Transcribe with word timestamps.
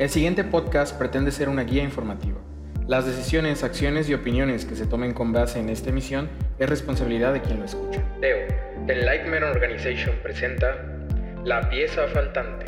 El 0.00 0.08
siguiente 0.08 0.44
podcast 0.44 0.96
pretende 0.96 1.30
ser 1.30 1.50
una 1.50 1.64
guía 1.64 1.82
informativa. 1.82 2.38
Las 2.88 3.04
decisiones, 3.04 3.62
acciones 3.62 4.08
y 4.08 4.14
opiniones 4.14 4.64
que 4.64 4.74
se 4.74 4.86
tomen 4.86 5.12
con 5.12 5.30
base 5.34 5.60
en 5.60 5.68
esta 5.68 5.90
emisión 5.90 6.30
es 6.58 6.70
responsabilidad 6.70 7.34
de 7.34 7.42
quien 7.42 7.58
lo 7.58 7.66
escucha. 7.66 8.02
Teo, 8.18 8.38
The 8.86 8.96
Lightman 8.96 9.42
Organization 9.42 10.16
presenta 10.22 10.74
La 11.44 11.68
pieza 11.68 12.08
faltante. 12.08 12.64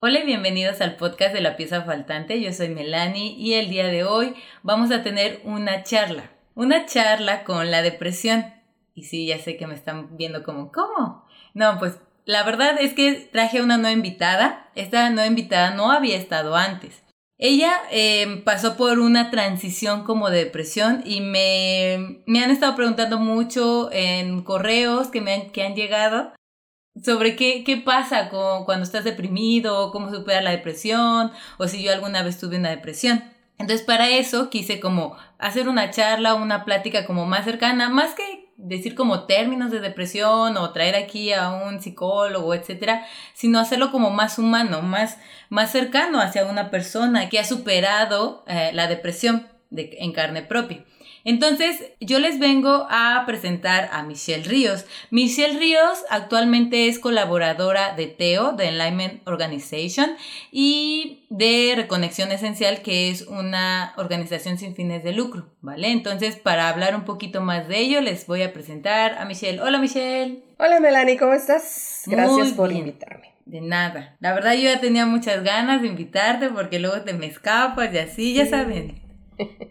Hola 0.00 0.18
y 0.18 0.26
bienvenidos 0.26 0.82
al 0.82 0.96
podcast 0.96 1.34
de 1.34 1.40
La 1.40 1.56
pieza 1.56 1.84
faltante. 1.84 2.38
Yo 2.42 2.52
soy 2.52 2.68
Melanie 2.68 3.32
y 3.38 3.54
el 3.54 3.70
día 3.70 3.86
de 3.86 4.04
hoy 4.04 4.34
vamos 4.62 4.90
a 4.90 5.02
tener 5.02 5.40
una 5.44 5.84
charla. 5.84 6.24
Una 6.54 6.84
charla 6.84 7.44
con 7.44 7.70
la 7.70 7.80
depresión. 7.80 8.53
Y 8.94 9.04
sí, 9.04 9.26
ya 9.26 9.38
sé 9.38 9.56
que 9.56 9.66
me 9.66 9.74
están 9.74 10.16
viendo 10.16 10.42
como, 10.44 10.70
¿cómo? 10.70 11.26
No, 11.52 11.78
pues 11.78 11.98
la 12.24 12.42
verdad 12.44 12.76
es 12.80 12.94
que 12.94 13.12
traje 13.14 13.58
a 13.58 13.62
una 13.62 13.76
nueva 13.76 13.92
invitada. 13.92 14.70
Esta 14.74 15.10
nueva 15.10 15.26
invitada 15.26 15.74
no 15.74 15.90
había 15.90 16.16
estado 16.16 16.56
antes. 16.56 17.02
Ella 17.36 17.72
em, 17.90 18.44
pasó 18.44 18.76
por 18.76 19.00
una 19.00 19.30
transición 19.30 20.04
como 20.04 20.30
de 20.30 20.44
depresión 20.44 21.02
y 21.04 21.20
me, 21.20 22.22
me 22.26 22.42
han 22.42 22.50
estado 22.50 22.76
preguntando 22.76 23.18
mucho 23.18 23.90
en 23.92 24.42
correos 24.44 25.08
que, 25.08 25.20
me 25.20 25.34
han, 25.34 25.50
que 25.50 25.64
han 25.64 25.74
llegado 25.74 26.32
sobre 27.02 27.34
qué, 27.34 27.64
qué 27.64 27.76
pasa 27.76 28.28
con, 28.28 28.64
cuando 28.64 28.84
estás 28.84 29.02
deprimido, 29.02 29.90
cómo 29.90 30.10
supera 30.10 30.42
la 30.42 30.52
depresión 30.52 31.32
o 31.58 31.66
si 31.66 31.82
yo 31.82 31.92
alguna 31.92 32.22
vez 32.22 32.38
tuve 32.38 32.56
una 32.56 32.70
depresión. 32.70 33.24
Entonces 33.58 33.84
para 33.84 34.08
eso 34.10 34.48
quise 34.48 34.78
como 34.78 35.16
hacer 35.38 35.68
una 35.68 35.90
charla, 35.90 36.34
una 36.34 36.64
plática 36.64 37.04
como 37.04 37.26
más 37.26 37.44
cercana, 37.44 37.88
más 37.88 38.14
que 38.14 38.43
decir 38.56 38.94
como 38.94 39.24
términos 39.24 39.70
de 39.70 39.80
depresión 39.80 40.56
o 40.56 40.70
traer 40.72 40.94
aquí 40.94 41.32
a 41.32 41.50
un 41.50 41.80
psicólogo, 41.80 42.54
etcétera, 42.54 43.04
sino 43.34 43.58
hacerlo 43.58 43.90
como 43.90 44.10
más 44.10 44.38
humano, 44.38 44.82
más, 44.82 45.18
más 45.50 45.72
cercano 45.72 46.20
hacia 46.20 46.46
una 46.46 46.70
persona 46.70 47.28
que 47.28 47.38
ha 47.38 47.44
superado 47.44 48.44
eh, 48.46 48.70
la 48.72 48.86
depresión 48.86 49.48
de, 49.70 49.96
en 49.98 50.12
carne 50.12 50.42
propia. 50.42 50.84
Entonces, 51.24 51.82
yo 52.00 52.18
les 52.18 52.38
vengo 52.38 52.86
a 52.90 53.22
presentar 53.26 53.88
a 53.92 54.02
Michelle 54.02 54.44
Ríos. 54.44 54.84
Michelle 55.10 55.58
Ríos 55.58 56.04
actualmente 56.10 56.88
es 56.88 56.98
colaboradora 56.98 57.94
de 57.96 58.06
TEO, 58.06 58.52
de 58.52 58.68
Enlightenment 58.68 59.26
Organization, 59.26 60.16
y 60.52 61.24
de 61.30 61.72
Reconexión 61.76 62.30
Esencial, 62.30 62.82
que 62.82 63.10
es 63.10 63.22
una 63.22 63.94
organización 63.96 64.58
sin 64.58 64.74
fines 64.74 65.02
de 65.02 65.12
lucro, 65.12 65.48
¿vale? 65.62 65.90
Entonces, 65.90 66.36
para 66.36 66.68
hablar 66.68 66.94
un 66.94 67.04
poquito 67.04 67.40
más 67.40 67.68
de 67.68 67.78
ello, 67.78 68.00
les 68.02 68.26
voy 68.26 68.42
a 68.42 68.52
presentar 68.52 69.16
a 69.18 69.24
Michelle. 69.24 69.60
Hola, 69.60 69.78
Michelle. 69.78 70.42
Hola, 70.58 70.78
Melanie, 70.78 71.16
¿cómo 71.16 71.32
estás? 71.32 72.02
Gracias 72.06 72.52
por 72.52 72.70
invitarme. 72.70 73.32
De 73.46 73.60
nada. 73.60 74.16
La 74.20 74.32
verdad 74.32 74.54
yo 74.54 74.62
ya 74.62 74.80
tenía 74.80 75.04
muchas 75.04 75.42
ganas 75.42 75.82
de 75.82 75.88
invitarte 75.88 76.48
porque 76.48 76.78
luego 76.78 77.02
te 77.02 77.12
me 77.12 77.26
escapas 77.26 77.92
y 77.92 77.98
así, 77.98 78.34
ya 78.34 78.46
saben. 78.46 79.03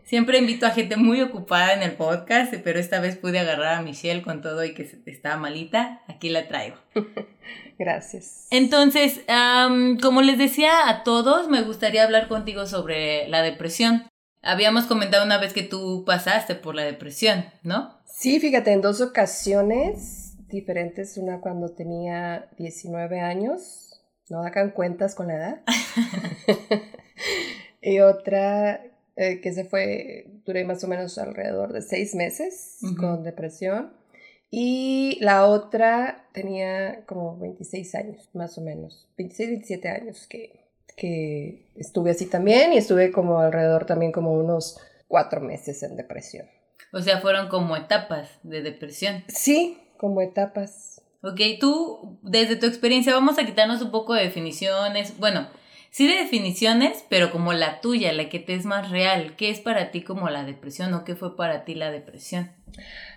Siempre 0.03 0.37
invito 0.37 0.65
a 0.65 0.71
gente 0.71 0.97
muy 0.97 1.21
ocupada 1.21 1.73
en 1.73 1.81
el 1.81 1.93
podcast, 1.93 2.53
pero 2.63 2.79
esta 2.79 2.99
vez 2.99 3.17
pude 3.17 3.39
agarrar 3.39 3.75
a 3.75 3.81
Michelle 3.81 4.21
con 4.21 4.41
todo 4.41 4.63
y 4.63 4.73
que 4.73 4.89
estaba 5.05 5.37
malita. 5.37 6.01
Aquí 6.07 6.29
la 6.29 6.47
traigo. 6.47 6.77
Gracias. 7.79 8.47
Entonces, 8.51 9.21
como 10.01 10.21
les 10.21 10.37
decía 10.37 10.89
a 10.89 11.03
todos, 11.03 11.49
me 11.49 11.61
gustaría 11.61 12.03
hablar 12.03 12.27
contigo 12.27 12.65
sobre 12.65 13.27
la 13.29 13.41
depresión. 13.41 14.07
Habíamos 14.41 14.85
comentado 14.85 15.25
una 15.25 15.37
vez 15.37 15.53
que 15.53 15.63
tú 15.63 16.03
pasaste 16.05 16.55
por 16.55 16.75
la 16.75 16.83
depresión, 16.83 17.45
¿no? 17.63 17.97
Sí, 18.05 18.39
fíjate, 18.39 18.73
en 18.73 18.81
dos 18.81 19.01
ocasiones 19.01 20.35
diferentes. 20.49 21.17
Una 21.17 21.39
cuando 21.39 21.73
tenía 21.73 22.49
19 22.57 23.21
años, 23.21 24.01
no 24.29 24.43
hagan 24.43 24.71
cuentas 24.71 25.15
con 25.15 25.27
la 25.27 25.35
edad. 25.35 25.61
y 27.81 27.99
otra 27.99 28.81
eh, 29.15 29.41
que 29.41 29.53
se 29.53 29.65
fue, 29.65 30.27
duré 30.45 30.65
más 30.65 30.83
o 30.83 30.87
menos 30.87 31.17
alrededor 31.17 31.73
de 31.73 31.81
seis 31.81 32.15
meses 32.15 32.79
con 32.97 33.23
depresión. 33.23 33.93
Y 34.49 35.17
la 35.21 35.47
otra 35.47 36.27
tenía 36.31 37.05
como 37.05 37.37
26 37.39 37.95
años, 37.95 38.29
más 38.33 38.57
o 38.57 38.61
menos, 38.61 39.07
26, 39.17 39.49
27 39.49 39.89
años 39.89 40.27
que, 40.27 40.67
que 40.95 41.71
estuve 41.75 42.11
así 42.11 42.27
también 42.27 42.73
y 42.73 42.77
estuve 42.77 43.11
como 43.11 43.39
alrededor 43.39 43.85
también 43.85 44.11
como 44.11 44.31
unos 44.33 44.79
cuatro 45.07 45.41
meses 45.41 45.81
en 45.83 45.95
depresión. 45.95 46.47
O 46.91 47.01
sea, 47.01 47.19
fueron 47.19 47.49
como 47.49 47.75
etapas 47.75 48.29
de 48.43 48.61
depresión. 48.61 49.23
Sí, 49.27 49.79
como 49.97 50.21
etapas. 50.21 51.01
Ok, 51.23 51.39
tú, 51.59 52.19
desde 52.21 52.55
tu 52.55 52.67
experiencia, 52.67 53.13
vamos 53.13 53.39
a 53.39 53.45
quitarnos 53.45 53.81
un 53.81 53.89
poco 53.89 54.13
de 54.13 54.23
definiciones. 54.23 55.17
Bueno, 55.17 55.47
sí 55.93 56.07
de 56.07 56.15
definiciones, 56.15 57.05
pero 57.07 57.31
como 57.31 57.53
la 57.53 57.79
tuya, 57.79 58.11
la 58.13 58.27
que 58.27 58.39
te 58.39 58.55
es 58.55 58.65
más 58.65 58.89
real. 58.89 59.35
¿Qué 59.37 59.51
es 59.51 59.59
para 59.59 59.91
ti 59.91 60.03
como 60.03 60.27
la 60.27 60.43
depresión 60.43 60.91
o 60.95 61.05
qué 61.05 61.15
fue 61.15 61.37
para 61.37 61.65
ti 61.65 61.75
la 61.75 61.91
depresión? 61.91 62.51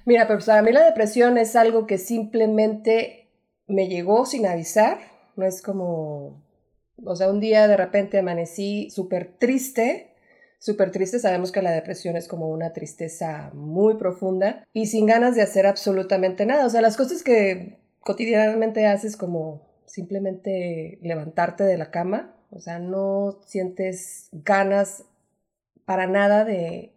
Mira, 0.05 0.27
pues 0.27 0.45
para 0.45 0.61
mí 0.61 0.73
la 0.73 0.85
depresión 0.85 1.39
es 1.39 1.57
algo 1.57 1.87
que 1.87 1.97
simplemente 1.97 3.31
me 3.67 3.89
llegó 3.89 4.27
sin 4.27 4.47
avisar. 4.47 4.99
No 5.37 5.47
es 5.47 5.63
como, 5.63 6.45
o 7.03 7.17
sea, 7.17 7.31
un 7.31 7.41
día 7.41 7.67
de 7.67 7.79
repente 7.79 8.19
amanecí 8.19 8.91
súper 8.91 9.39
triste. 9.39 10.13
Súper 10.59 10.91
triste, 10.91 11.19
sabemos 11.19 11.53
que 11.53 11.63
la 11.63 11.71
depresión 11.71 12.15
es 12.17 12.29
como 12.29 12.49
una 12.51 12.75
tristeza 12.75 13.51
muy 13.55 13.97
profunda 13.97 14.67
y 14.75 14.87
sin 14.87 15.07
ganas 15.07 15.35
de 15.35 15.43
hacer 15.43 15.67
absolutamente 15.67 16.45
nada. 16.45 16.67
O 16.67 16.71
sea, 16.71 16.83
las 16.83 16.99
cosas 16.99 17.23
que 17.23 17.79
cotidianamente 18.01 18.87
haces 18.87 19.17
como 19.17 19.67
simplemente 19.87 20.99
levantarte 21.01 21.65
de 21.65 21.79
la 21.79 21.91
cama, 21.91 22.36
o 22.51 22.61
sea, 22.61 22.79
no 22.79 23.39
sientes 23.47 24.29
ganas 24.33 25.05
para 25.85 26.07
nada 26.07 26.45
de, 26.45 26.93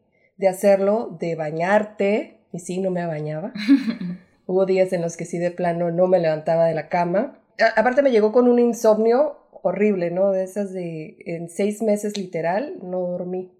hacerlo, 0.47 1.17
de 1.19 1.35
bañarte. 1.35 2.39
Y 2.51 2.59
sí, 2.59 2.79
no 2.79 2.91
me 2.91 3.05
bañaba. 3.05 3.53
Hubo 4.45 4.65
días 4.65 4.93
en 4.93 5.01
los 5.01 5.17
que 5.17 5.25
sí 5.25 5.37
de 5.37 5.51
plano 5.51 5.91
no 5.91 6.07
me 6.07 6.19
levantaba 6.19 6.65
de 6.65 6.73
la 6.73 6.89
cama. 6.89 7.39
aparte 7.75 8.01
me 8.01 8.11
llegó 8.11 8.31
con 8.31 8.47
un 8.47 8.57
insomnio 8.57 9.37
horrible, 9.61 10.09
¿no? 10.09 10.31
De 10.31 10.43
esas 10.43 10.73
de 10.73 11.17
en 11.25 11.49
seis 11.49 11.81
meses 11.81 12.17
literal 12.17 12.77
no 12.81 12.99
dormí. 13.01 13.51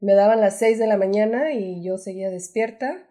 Me 0.00 0.14
daban 0.14 0.40
las 0.40 0.58
seis 0.58 0.78
de 0.78 0.86
la 0.86 0.96
mañana 0.96 1.52
y 1.52 1.82
yo 1.82 1.98
seguía 1.98 2.30
despierta 2.30 3.04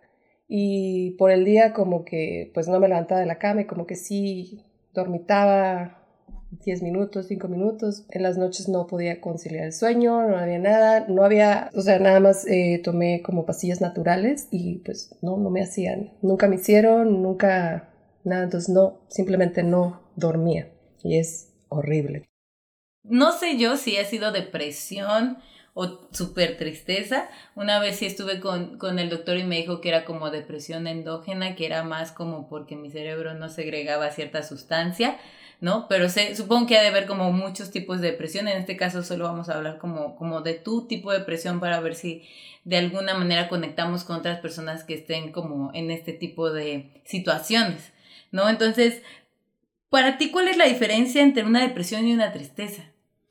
y 0.48 1.12
por 1.18 1.30
el 1.32 1.44
día 1.44 1.74
como 1.74 2.06
que 2.06 2.50
pues 2.54 2.68
no 2.68 2.80
me 2.80 2.88
levantaba 2.88 3.20
de 3.20 3.28
la 3.28 3.38
cama 3.38 3.62
y 3.62 3.66
como 3.66 3.86
que 3.86 3.96
sí 3.96 4.64
dormitaba 4.94 6.07
10 6.52 6.82
minutos, 6.82 7.28
5 7.28 7.48
minutos. 7.48 8.06
En 8.10 8.24
las 8.24 8.38
noches 8.38 8.70
no 8.70 8.88
podía 8.88 9.22
conciliar 9.22 9.66
el 9.66 9.74
sueño, 9.74 10.28
no 10.28 10.38
había 10.38 10.60
nada, 10.60 11.06
no 11.08 11.24
había, 11.24 11.70
o 11.76 11.82
sea, 11.82 12.00
nada 12.00 12.20
más 12.20 12.46
eh, 12.48 12.82
tomé 12.84 13.22
como 13.22 13.46
pastillas 13.46 13.82
naturales 13.82 14.48
y 14.52 14.80
pues 14.80 15.16
no, 15.22 15.38
no 15.38 15.50
me 15.50 15.62
hacían, 15.62 16.14
nunca 16.22 16.48
me 16.48 16.56
hicieron, 16.56 17.22
nunca 17.22 17.90
nada, 18.24 18.44
entonces 18.44 18.70
no, 18.70 19.02
simplemente 19.10 19.64
no 19.64 20.02
dormía 20.16 20.72
y 21.04 21.18
es 21.18 21.54
horrible. 21.70 22.26
No 23.04 23.32
sé 23.32 23.58
yo 23.58 23.78
si 23.78 23.98
ha 23.98 24.06
sido 24.06 24.32
depresión 24.32 25.38
o 25.74 26.10
súper 26.12 26.58
tristeza. 26.58 27.30
Una 27.56 27.80
vez 27.80 27.98
sí 27.98 28.06
estuve 28.06 28.40
con, 28.40 28.78
con, 28.78 29.00
el 29.00 29.10
doctor 29.10 29.38
y 29.38 29.44
me 29.44 29.58
dijo 29.58 29.80
que 29.80 29.90
era 29.90 30.06
como 30.06 30.32
depresión 30.32 30.88
endógena, 30.88 31.56
que 31.56 31.66
era 31.68 31.84
más 31.84 32.12
como 32.12 32.50
porque 32.50 32.76
mi 32.76 32.90
cerebro 32.90 33.36
no 33.36 33.48
segregaba 33.48 34.10
cierta 34.10 34.44
sustancia. 34.44 35.18
¿No? 35.60 35.88
Pero 35.88 36.10
sé, 36.10 36.36
supongo 36.36 36.68
que 36.68 36.78
ha 36.78 36.82
de 36.82 36.90
haber 36.90 37.08
como 37.08 37.32
muchos 37.32 37.72
tipos 37.72 38.02
de 38.02 38.12
depresión. 38.12 38.48
En 38.48 38.58
este 38.58 38.78
caso 38.78 39.04
solo 39.04 39.26
vamos 39.26 39.50
a 39.50 39.56
hablar 39.56 39.78
como, 39.80 40.16
como 40.16 40.42
de 40.42 40.54
tu 40.54 40.88
tipo 40.88 41.12
de 41.12 41.20
depresión 41.20 41.60
para 41.60 41.80
ver 41.80 41.96
si 41.96 42.24
de 42.64 42.78
alguna 42.78 43.14
manera 43.14 43.50
conectamos 43.50 44.04
con 44.04 44.18
otras 44.18 44.40
personas 44.40 44.84
que 44.84 44.94
estén 44.94 45.32
como 45.32 45.72
en 45.74 45.90
este 45.90 46.14
tipo 46.14 46.52
de 46.52 47.02
situaciones, 47.06 47.94
¿no? 48.32 48.50
Entonces, 48.50 49.02
para 49.90 50.18
ti, 50.18 50.32
¿cuál 50.32 50.50
es 50.50 50.58
la 50.58 50.66
diferencia 50.66 51.24
entre 51.24 51.44
una 51.44 51.62
depresión 51.62 52.06
y 52.06 52.14
una 52.14 52.34
tristeza? 52.34 52.84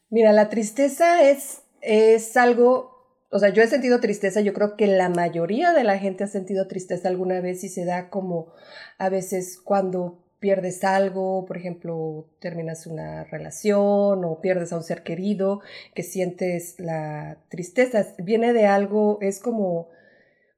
Mira, 0.08 0.32
la 0.32 0.49
tristeza 0.49 1.29
es, 1.29 1.62
es 1.82 2.37
algo, 2.37 3.19
o 3.31 3.38
sea, 3.38 3.50
yo 3.50 3.62
he 3.62 3.67
sentido 3.67 4.00
tristeza, 4.00 4.40
yo 4.40 4.55
creo 4.55 4.76
que 4.76 4.87
la 4.87 5.11
mayoría 5.11 5.72
de 5.72 5.84
la 5.84 5.99
gente 5.99 6.25
ha 6.25 6.29
sentido 6.29 6.67
tristeza 6.67 7.08
alguna 7.08 7.40
vez 7.40 7.62
y 7.62 7.69
se 7.69 7.84
da 7.84 8.08
como 8.08 8.55
a 8.99 9.11
veces 9.11 9.61
cuando 9.62 10.25
pierdes 10.46 10.84
algo, 10.84 11.44
por 11.44 11.56
ejemplo, 11.56 12.28
terminas 12.38 12.87
una 12.87 13.25
relación 13.25 14.25
o 14.25 14.40
pierdes 14.40 14.72
a 14.72 14.76
un 14.76 14.84
ser 14.84 15.02
querido, 15.02 15.60
que 15.93 16.04
sientes 16.04 16.78
la 16.78 17.38
tristeza, 17.48 18.06
viene 18.19 18.52
de 18.52 18.64
algo, 18.64 19.19
es 19.22 19.40
como 19.40 19.88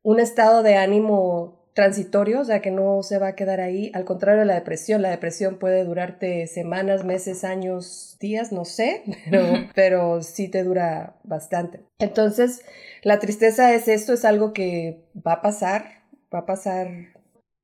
un 0.03 0.21
estado 0.21 0.63
de 0.63 0.77
ánimo 0.77 1.71
transitorio, 1.73 2.41
o 2.41 2.45
sea, 2.45 2.61
que 2.61 2.71
no 2.71 3.03
se 3.03 3.19
va 3.19 3.29
a 3.29 3.35
quedar 3.35 3.63
ahí, 3.63 3.91
al 3.95 4.05
contrario 4.05 4.41
de 4.41 4.47
la 4.47 4.57
depresión, 4.57 5.01
la 5.01 5.09
depresión 5.09 5.59
puede 5.59 5.85
durarte 5.85 6.47
semanas, 6.49 7.03
meses, 7.03 7.43
años, 7.45 8.19
días, 8.21 8.53
no 8.53 8.67
sé, 8.67 9.05
pero, 9.31 9.47
pero 9.75 10.21
sí 10.21 10.49
te 10.49 10.65
dura 10.65 11.17
bastante. 11.25 11.81
Entonces, 11.99 12.61
la 13.03 13.21
tristeza 13.21 13.73
es 13.73 13.89
esto, 13.89 14.13
es 14.13 14.27
algo 14.27 14.53
que 14.53 15.01
va 15.27 15.33
a 15.33 15.41
pasar, 15.41 16.03
va 16.35 16.41
a 16.41 16.47
pasar 16.47 17.18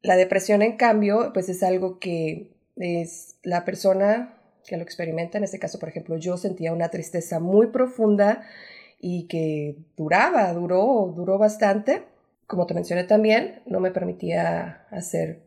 La 0.05 0.17
depresión, 0.17 0.61
en 0.61 0.77
cambio, 0.77 1.31
pues 1.33 1.49
es 1.49 1.63
algo 1.63 1.99
que 1.99 2.53
es 2.77 3.37
la 3.43 3.65
persona 3.65 4.39
que 4.67 4.77
lo 4.77 4.83
experimenta, 4.83 5.39
en 5.39 5.45
este 5.45 5.59
caso, 5.59 5.79
por 5.79 5.89
ejemplo, 5.89 6.19
yo 6.19 6.37
sentía 6.37 6.75
una 6.75 6.91
tristeza 6.91 7.41
muy 7.41 7.69
profunda 7.69 8.43
y 9.01 9.27
que 9.29 9.79
duraba, 9.97 10.53
duró, 10.53 11.11
duró 11.17 11.39
bastante. 11.39 12.03
Como 12.47 12.67
te 12.67 12.75
mencioné 12.75 13.05
también, 13.05 13.63
no 13.65 13.81
me 13.81 13.93
permitía 13.93 14.87
hacer 14.91 15.41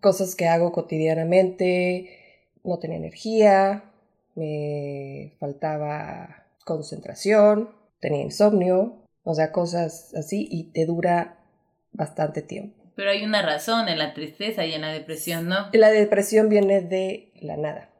cosas 0.00 0.34
que 0.34 0.48
hago 0.48 0.72
cotidianamente, 0.72 2.08
no 2.64 2.78
tenía 2.78 2.96
energía, 2.96 3.92
me 4.36 5.34
faltaba 5.38 6.46
concentración, 6.64 7.68
tenía 8.00 8.22
insomnio, 8.22 9.02
o 9.22 9.34
sea, 9.34 9.52
cosas 9.52 10.14
así 10.14 10.48
y 10.50 10.72
te 10.72 10.86
dura 10.86 11.44
bastante 11.92 12.40
tiempo. 12.40 12.77
Pero 12.98 13.12
hay 13.12 13.24
una 13.24 13.42
razón 13.42 13.88
en 13.88 13.96
la 13.96 14.12
tristeza 14.12 14.66
y 14.66 14.72
en 14.72 14.80
la 14.80 14.88
depresión, 14.88 15.48
¿no? 15.48 15.68
La 15.72 15.88
depresión 15.88 16.48
viene 16.48 16.80
de 16.80 17.30
la 17.40 17.56
nada. 17.56 17.90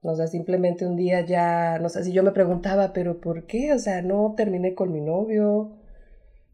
O 0.00 0.16
sea, 0.16 0.26
simplemente 0.26 0.86
un 0.86 0.96
día 0.96 1.20
ya, 1.20 1.78
no 1.78 1.90
sé, 1.90 2.02
si 2.02 2.14
yo 2.14 2.22
me 2.22 2.30
preguntaba, 2.30 2.94
pero 2.94 3.20
¿por 3.20 3.44
qué? 3.44 3.74
O 3.74 3.78
sea, 3.78 4.00
no 4.00 4.32
terminé 4.38 4.74
con 4.74 4.90
mi 4.90 5.02
novio. 5.02 5.76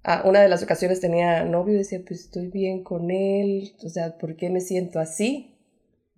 Ah, 0.02 0.24
una 0.24 0.40
de 0.40 0.48
las 0.48 0.60
ocasiones 0.64 1.00
tenía 1.00 1.44
novio 1.44 1.74
y 1.74 1.78
decía, 1.78 2.00
pues 2.04 2.22
estoy 2.22 2.48
bien 2.48 2.82
con 2.82 3.12
él. 3.12 3.76
O 3.84 3.88
sea, 3.88 4.18
¿por 4.18 4.34
qué 4.34 4.50
me 4.50 4.60
siento 4.60 4.98
así? 4.98 5.56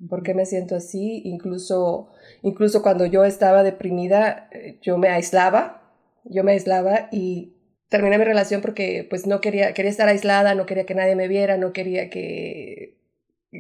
¿Por 0.09 0.23
qué 0.23 0.33
me 0.33 0.47
siento 0.47 0.77
así? 0.77 1.21
Incluso, 1.27 2.09
incluso 2.41 2.81
cuando 2.81 3.05
yo 3.05 3.23
estaba 3.27 3.63
deprimida, 3.63 4.49
eh, 4.51 4.79
yo 4.81 4.97
me 4.97 5.09
aislaba. 5.09 5.93
Yo 6.25 6.43
me 6.43 6.53
aislaba 6.53 7.11
y 7.13 7.56
terminé 7.89 8.19
mi 8.19 8.25
relación 8.25 8.61
porque 8.61 9.07
pues 9.09 9.27
no 9.27 9.41
quería, 9.41 9.75
quería 9.75 9.91
estar 9.91 10.09
aislada, 10.09 10.55
no 10.55 10.67
quería 10.67 10.87
que 10.87 10.95
nadie 10.95 11.17
me 11.17 11.29
viera, 11.29 11.57
no 11.57 11.73
quería 11.73 12.11
que, 12.11 12.99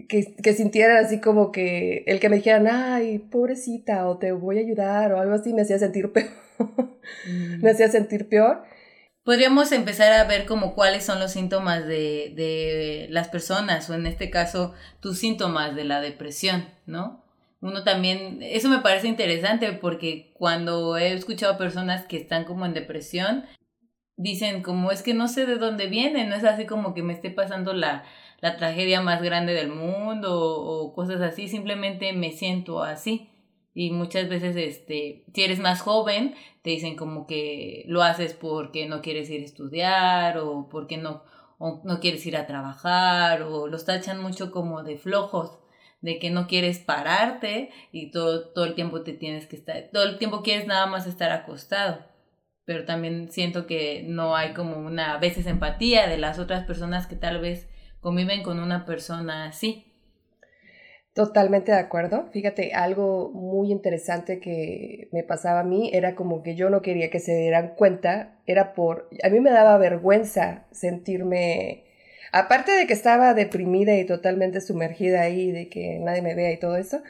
que, 0.08 0.34
que 0.42 0.52
sintieran 0.52 1.04
así 1.04 1.20
como 1.20 1.52
que 1.52 2.04
el 2.06 2.20
que 2.20 2.28
me 2.28 2.36
dijeran, 2.36 2.66
ay, 2.68 3.18
pobrecita, 3.18 4.08
o 4.08 4.18
te 4.18 4.32
voy 4.32 4.58
a 4.58 4.62
ayudar, 4.62 5.12
o 5.12 5.20
algo 5.20 5.34
así, 5.34 5.52
me 5.52 5.62
hacía 5.62 5.78
sentir 5.78 6.12
peor. 6.12 6.30
me 7.26 7.58
mm. 7.58 7.66
hacía 7.66 7.88
sentir 7.88 8.28
peor. 8.28 8.62
Podríamos 9.24 9.72
empezar 9.72 10.12
a 10.12 10.24
ver 10.24 10.46
como 10.46 10.74
cuáles 10.74 11.04
son 11.04 11.18
los 11.18 11.32
síntomas 11.32 11.86
de, 11.86 12.32
de 12.36 13.06
las 13.10 13.28
personas, 13.28 13.90
o 13.90 13.94
en 13.94 14.06
este 14.06 14.30
caso, 14.30 14.74
tus 15.00 15.18
síntomas 15.18 15.74
de 15.74 15.84
la 15.84 16.00
depresión, 16.00 16.68
¿no? 16.86 17.26
uno 17.60 17.82
también, 17.82 18.38
eso 18.42 18.68
me 18.68 18.78
parece 18.78 19.08
interesante 19.08 19.72
porque 19.72 20.30
cuando 20.34 20.96
he 20.96 21.12
escuchado 21.12 21.58
personas 21.58 22.06
que 22.06 22.16
están 22.16 22.44
como 22.44 22.66
en 22.66 22.74
depresión, 22.74 23.44
dicen 24.16 24.62
como 24.62 24.90
es 24.90 25.02
que 25.02 25.14
no 25.14 25.28
sé 25.28 25.46
de 25.46 25.56
dónde 25.56 25.86
viene, 25.86 26.26
no 26.26 26.34
es 26.34 26.44
así 26.44 26.66
como 26.66 26.94
que 26.94 27.02
me 27.02 27.12
esté 27.12 27.30
pasando 27.30 27.72
la, 27.72 28.04
la 28.40 28.56
tragedia 28.56 29.00
más 29.00 29.22
grande 29.22 29.54
del 29.54 29.68
mundo 29.68 30.40
o, 30.40 30.94
cosas 30.94 31.20
así, 31.20 31.48
simplemente 31.48 32.12
me 32.12 32.32
siento 32.32 32.82
así. 32.82 33.30
Y 33.74 33.90
muchas 33.90 34.28
veces, 34.30 34.56
este, 34.56 35.24
si 35.34 35.42
eres 35.42 35.58
más 35.58 35.82
joven, 35.82 36.34
te 36.62 36.70
dicen 36.70 36.96
como 36.96 37.26
que 37.26 37.84
lo 37.88 38.02
haces 38.02 38.32
porque 38.32 38.86
no 38.86 39.02
quieres 39.02 39.28
ir 39.28 39.42
a 39.42 39.44
estudiar 39.44 40.38
o 40.38 40.68
porque 40.70 40.96
no, 40.96 41.22
no 41.58 42.00
quieres 42.00 42.24
ir 42.26 42.38
a 42.38 42.46
trabajar 42.46 43.42
o 43.42 43.66
los 43.66 43.84
tachan 43.84 44.20
mucho 44.20 44.50
como 44.50 44.82
de 44.82 44.96
flojos 44.96 45.58
de 46.00 46.18
que 46.18 46.30
no 46.30 46.46
quieres 46.46 46.78
pararte 46.78 47.70
y 47.92 48.10
todo, 48.10 48.48
todo 48.50 48.64
el 48.64 48.74
tiempo 48.74 49.02
te 49.02 49.12
tienes 49.12 49.46
que 49.46 49.56
estar, 49.56 49.90
todo 49.92 50.04
el 50.04 50.18
tiempo 50.18 50.42
quieres 50.42 50.66
nada 50.66 50.86
más 50.86 51.06
estar 51.06 51.32
acostado 51.32 52.04
pero 52.66 52.84
también 52.84 53.30
siento 53.30 53.66
que 53.66 54.04
no 54.06 54.36
hay 54.36 54.52
como 54.52 54.76
una 54.76 55.14
a 55.14 55.18
veces 55.18 55.46
empatía 55.46 56.08
de 56.08 56.18
las 56.18 56.38
otras 56.38 56.66
personas 56.66 57.06
que 57.06 57.16
tal 57.16 57.40
vez 57.40 57.68
conviven 58.00 58.42
con 58.42 58.58
una 58.58 58.84
persona 58.84 59.46
así. 59.46 59.92
Totalmente 61.14 61.72
de 61.72 61.78
acuerdo. 61.78 62.28
Fíjate, 62.32 62.74
algo 62.74 63.30
muy 63.30 63.70
interesante 63.70 64.38
que 64.38 65.08
me 65.12 65.22
pasaba 65.22 65.60
a 65.60 65.64
mí 65.64 65.90
era 65.94 66.14
como 66.14 66.42
que 66.42 66.56
yo 66.56 66.68
no 66.68 66.82
quería 66.82 67.08
que 67.08 67.20
se 67.20 67.34
dieran 67.34 67.74
cuenta, 67.74 68.36
era 68.46 68.74
por, 68.74 69.08
a 69.22 69.30
mí 69.30 69.40
me 69.40 69.50
daba 69.50 69.78
vergüenza 69.78 70.66
sentirme, 70.72 71.84
aparte 72.32 72.72
de 72.72 72.86
que 72.86 72.92
estaba 72.92 73.32
deprimida 73.32 73.96
y 73.96 74.04
totalmente 74.04 74.60
sumergida 74.60 75.22
ahí, 75.22 75.52
de 75.52 75.68
que 75.70 76.00
nadie 76.00 76.20
me 76.20 76.34
vea 76.34 76.52
y 76.52 76.58
todo 76.58 76.76
eso, 76.76 77.00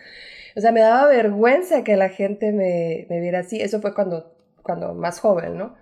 o 0.54 0.60
sea, 0.60 0.70
me 0.70 0.80
daba 0.80 1.08
vergüenza 1.08 1.82
que 1.82 1.96
la 1.96 2.08
gente 2.08 2.52
me, 2.52 3.06
me 3.10 3.20
viera 3.20 3.40
así. 3.40 3.60
Eso 3.60 3.80
fue 3.80 3.92
cuando 3.92 4.35
cuando 4.66 4.92
más 4.94 5.20
joven, 5.20 5.56
¿no? 5.56 5.76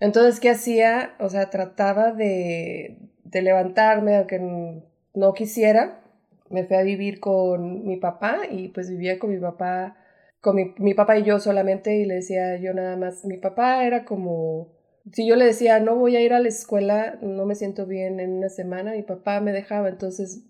Entonces, 0.00 0.40
¿qué 0.40 0.50
hacía? 0.50 1.14
O 1.20 1.28
sea, 1.28 1.50
trataba 1.50 2.12
de, 2.12 2.98
levantarme, 3.32 4.16
aunque 4.16 4.82
no 5.14 5.32
quisiera. 5.34 6.02
Me 6.50 6.64
fui 6.64 6.76
a 6.76 6.82
vivir 6.82 7.20
con 7.20 7.86
mi 7.86 7.96
papá 7.96 8.40
y 8.50 8.68
pues 8.68 8.88
vivía 8.90 9.18
con 9.18 9.30
mi 9.30 9.38
papá, 9.38 9.96
con 10.40 10.56
mi, 10.56 10.74
mi 10.78 10.94
papá 10.94 11.18
y 11.18 11.24
yo 11.24 11.40
solamente 11.40 11.96
y 11.96 12.04
le 12.04 12.14
decía 12.16 12.56
yo 12.58 12.72
nada 12.72 12.96
más, 12.96 13.24
mi 13.24 13.36
papá 13.36 13.84
era 13.84 14.04
como, 14.04 14.72
si 15.12 15.26
yo 15.26 15.34
le 15.34 15.44
decía, 15.46 15.80
no 15.80 15.96
voy 15.96 16.14
a 16.16 16.20
ir 16.20 16.32
a 16.32 16.38
la 16.40 16.48
escuela, 16.48 17.18
no 17.20 17.46
me 17.46 17.56
siento 17.56 17.86
bien 17.86 18.20
en 18.20 18.34
una 18.34 18.48
semana, 18.48 18.92
mi 18.92 19.02
papá 19.02 19.40
me 19.40 19.52
dejaba, 19.52 19.88
entonces 19.88 20.44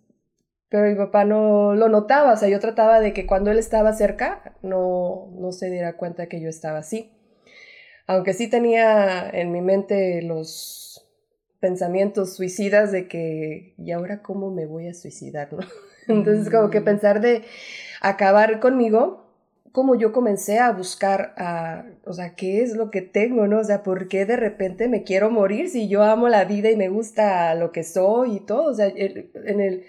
pero 0.69 0.89
mi 0.89 0.97
papá 0.97 1.25
no 1.25 1.75
lo 1.75 1.89
notaba, 1.89 2.33
o 2.35 2.37
sea, 2.37 2.49
yo 2.49 2.61
trataba 2.61 3.01
de 3.01 3.13
que 3.15 3.27
cuando 3.27 3.51
él 3.51 3.59
estaba 3.59 3.93
cerca 3.95 4.57
no, 4.63 5.31
no 5.39 5.53
se 5.53 5.71
diera 5.71 5.97
cuenta 5.97 6.27
que 6.27 6.41
yo 6.41 6.51
estaba 6.51 6.79
así 6.79 7.16
aunque 8.07 8.33
sí 8.33 8.49
tenía 8.49 9.29
en 9.31 9.53
mi 9.53 9.61
mente 9.61 10.23
los 10.23 10.87
pensamientos 11.61 12.37
suicidas 12.37 12.93
de 12.93 13.09
que, 13.09 13.75
¿y 13.79 13.91
ahora 13.91 14.23
cómo 14.23 14.51
me 14.51 14.67
voy 14.67 14.89
a 14.89 14.95
suicidar? 14.95 15.53
¿no? 15.53 15.61
Entonces, 16.09 16.51
como 16.51 16.71
que 16.71 16.81
mm. 16.81 16.85
pensar 16.85 17.21
de 17.21 17.43
acabar 18.01 18.61
conmigo, 18.61 19.27
como 19.73 19.95
yo 19.95 20.13
comencé 20.13 20.59
a 20.59 20.73
buscar, 20.73 21.35
a, 21.37 21.85
o 22.05 22.13
sea, 22.13 22.35
¿qué 22.35 22.63
es 22.63 22.77
lo 22.77 22.91
que 22.91 23.03
tengo, 23.03 23.47
no? 23.47 23.59
O 23.59 23.65
sea, 23.65 23.83
¿por 23.83 24.09
qué 24.09 24.25
de 24.25 24.37
repente 24.37 24.89
me 24.89 25.03
quiero 25.03 25.31
morir 25.31 25.69
si 25.69 25.89
yo 25.89 26.03
amo 26.03 26.29
la 26.29 26.45
vida 26.45 26.71
y 26.71 26.77
me 26.77 26.89
gusta 26.89 27.55
lo 27.55 27.73
que 27.73 27.83
soy 27.83 28.37
y 28.37 28.41
todo? 28.41 28.71
O 28.71 28.75
sea, 28.75 28.87
en 28.87 29.61
el, 29.61 29.85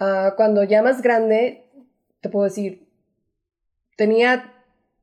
uh, 0.00 0.34
cuando 0.36 0.64
ya 0.64 0.82
más 0.82 1.02
grande, 1.02 1.64
te 2.20 2.28
puedo 2.28 2.44
decir, 2.44 2.88
tenía 3.96 4.52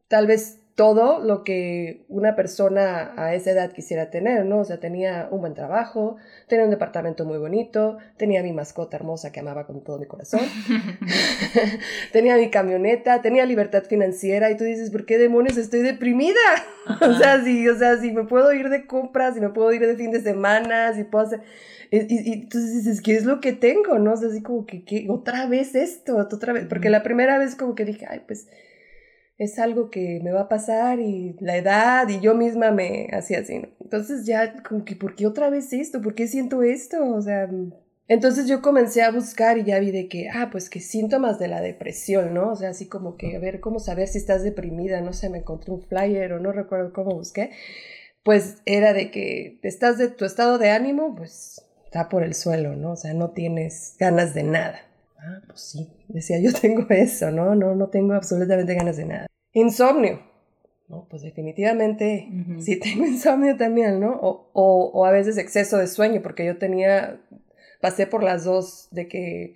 tal 0.07 0.27
vez 0.27 0.59
todo 0.75 1.23
lo 1.23 1.45
que 1.45 2.03
una 2.09 2.35
persona 2.35 3.13
a 3.15 3.33
esa 3.33 3.51
edad 3.51 3.71
quisiera 3.71 4.09
tener, 4.09 4.45
¿no? 4.45 4.59
O 4.59 4.65
sea, 4.65 4.81
tenía 4.81 5.29
un 5.31 5.39
buen 5.39 5.53
trabajo, 5.53 6.17
tenía 6.49 6.65
un 6.65 6.71
departamento 6.71 7.23
muy 7.23 7.37
bonito, 7.37 7.97
tenía 8.17 8.43
mi 8.43 8.51
mascota 8.51 8.97
hermosa 8.97 9.31
que 9.31 9.39
amaba 9.39 9.65
con 9.65 9.81
todo 9.85 9.97
mi 9.99 10.05
corazón, 10.05 10.41
tenía 12.11 12.35
mi 12.35 12.49
camioneta, 12.49 13.21
tenía 13.21 13.45
libertad 13.45 13.83
financiera 13.85 14.51
y 14.51 14.57
tú 14.57 14.65
dices, 14.65 14.91
¿por 14.91 15.05
qué 15.05 15.17
demonios 15.17 15.55
estoy 15.55 15.79
deprimida? 15.79 16.35
o 17.01 17.13
sea, 17.13 17.41
si, 17.41 17.69
o 17.69 17.77
sea, 17.77 17.97
si 17.97 18.11
me 18.11 18.25
puedo 18.25 18.51
ir 18.51 18.67
de 18.67 18.85
compras, 18.85 19.35
si 19.35 19.39
me 19.39 19.49
puedo 19.49 19.71
ir 19.71 19.87
de 19.87 19.95
fin 19.95 20.11
de 20.11 20.21
semana, 20.21 20.93
si 20.93 21.05
puedo 21.05 21.25
hacer... 21.25 21.41
Y, 21.89 21.99
y, 21.99 22.33
entonces 22.33 22.73
dices, 22.73 23.01
¿qué 23.01 23.15
es 23.15 23.23
lo 23.23 23.39
que 23.39 23.53
tengo? 23.53 23.97
¿No? 23.99 24.13
O 24.13 24.17
sea, 24.17 24.27
así 24.27 24.41
como 24.41 24.65
que, 24.65 24.83
¿qué? 24.83 25.05
otra 25.07 25.45
vez 25.45 25.73
esto, 25.75 26.17
otra 26.17 26.51
vez, 26.51 26.65
porque 26.67 26.89
la 26.89 27.03
primera 27.03 27.37
vez 27.37 27.55
como 27.55 27.75
que 27.75 27.85
dije, 27.85 28.05
ay, 28.09 28.23
pues 28.27 28.47
es 29.37 29.59
algo 29.59 29.89
que 29.89 30.19
me 30.23 30.31
va 30.31 30.41
a 30.41 30.49
pasar 30.49 30.99
y 30.99 31.35
la 31.39 31.57
edad 31.57 32.07
y 32.07 32.19
yo 32.21 32.35
misma 32.35 32.71
me 32.71 33.09
hacía 33.11 33.39
así, 33.39 33.59
¿no? 33.59 33.67
Entonces 33.81 34.25
ya 34.25 34.63
como 34.63 34.85
que, 34.85 34.95
¿por 34.95 35.15
qué 35.15 35.27
otra 35.27 35.49
vez 35.49 35.73
esto? 35.73 36.01
¿Por 36.01 36.15
qué 36.15 36.27
siento 36.27 36.63
esto? 36.63 37.13
O 37.13 37.21
sea, 37.21 37.49
entonces 38.07 38.47
yo 38.47 38.61
comencé 38.61 39.01
a 39.01 39.11
buscar 39.11 39.57
y 39.57 39.63
ya 39.63 39.79
vi 39.79 39.91
de 39.91 40.07
que, 40.07 40.29
ah, 40.29 40.49
pues 40.51 40.69
que 40.69 40.79
síntomas 40.79 41.37
de 41.39 41.47
la 41.47 41.61
depresión, 41.61 42.33
¿no? 42.33 42.51
O 42.51 42.55
sea, 42.55 42.69
así 42.69 42.87
como 42.87 43.17
que, 43.17 43.35
a 43.35 43.39
ver, 43.39 43.59
¿cómo 43.59 43.79
saber 43.79 44.07
si 44.07 44.19
estás 44.19 44.43
deprimida? 44.43 45.01
No 45.01 45.11
sé, 45.11 45.29
me 45.29 45.39
encontré 45.39 45.73
un 45.73 45.81
flyer 45.81 46.33
o 46.33 46.39
no 46.39 46.51
recuerdo 46.51 46.93
cómo 46.93 47.15
busqué. 47.15 47.51
Pues 48.23 48.61
era 48.65 48.93
de 48.93 49.11
que 49.11 49.59
estás 49.63 49.97
de 49.97 50.07
tu 50.09 50.25
estado 50.25 50.57
de 50.57 50.69
ánimo, 50.69 51.15
pues 51.15 51.65
está 51.85 52.09
por 52.09 52.23
el 52.23 52.35
suelo, 52.35 52.75
¿no? 52.75 52.91
O 52.91 52.95
sea, 52.95 53.13
no 53.13 53.31
tienes 53.31 53.95
ganas 53.99 54.33
de 54.33 54.43
nada. 54.43 54.79
Ah, 55.17 55.41
pues 55.47 55.61
sí, 55.61 55.89
decía, 56.07 56.39
yo 56.39 56.51
tengo 56.61 56.85
eso, 56.89 57.31
¿no? 57.31 57.55
No, 57.55 57.75
no 57.75 57.89
tengo 57.89 58.13
absolutamente 58.13 58.73
ganas 58.75 58.97
de 58.97 59.05
nada. 59.05 59.27
Insomnio. 59.53 60.19
No, 60.87 61.07
pues 61.09 61.23
definitivamente 61.23 62.29
sí 62.59 62.79
tengo 62.79 63.05
insomnio 63.07 63.57
también, 63.57 63.99
¿no? 63.99 64.19
O, 64.21 64.51
o, 64.53 64.91
o, 64.93 65.05
a 65.05 65.11
veces 65.11 65.37
exceso 65.37 65.77
de 65.77 65.87
sueño, 65.87 66.21
porque 66.21 66.45
yo 66.45 66.57
tenía, 66.57 67.19
pasé 67.81 68.05
por 68.05 68.21
las 68.21 68.43
dos, 68.43 68.87
de 68.91 69.07
que 69.07 69.55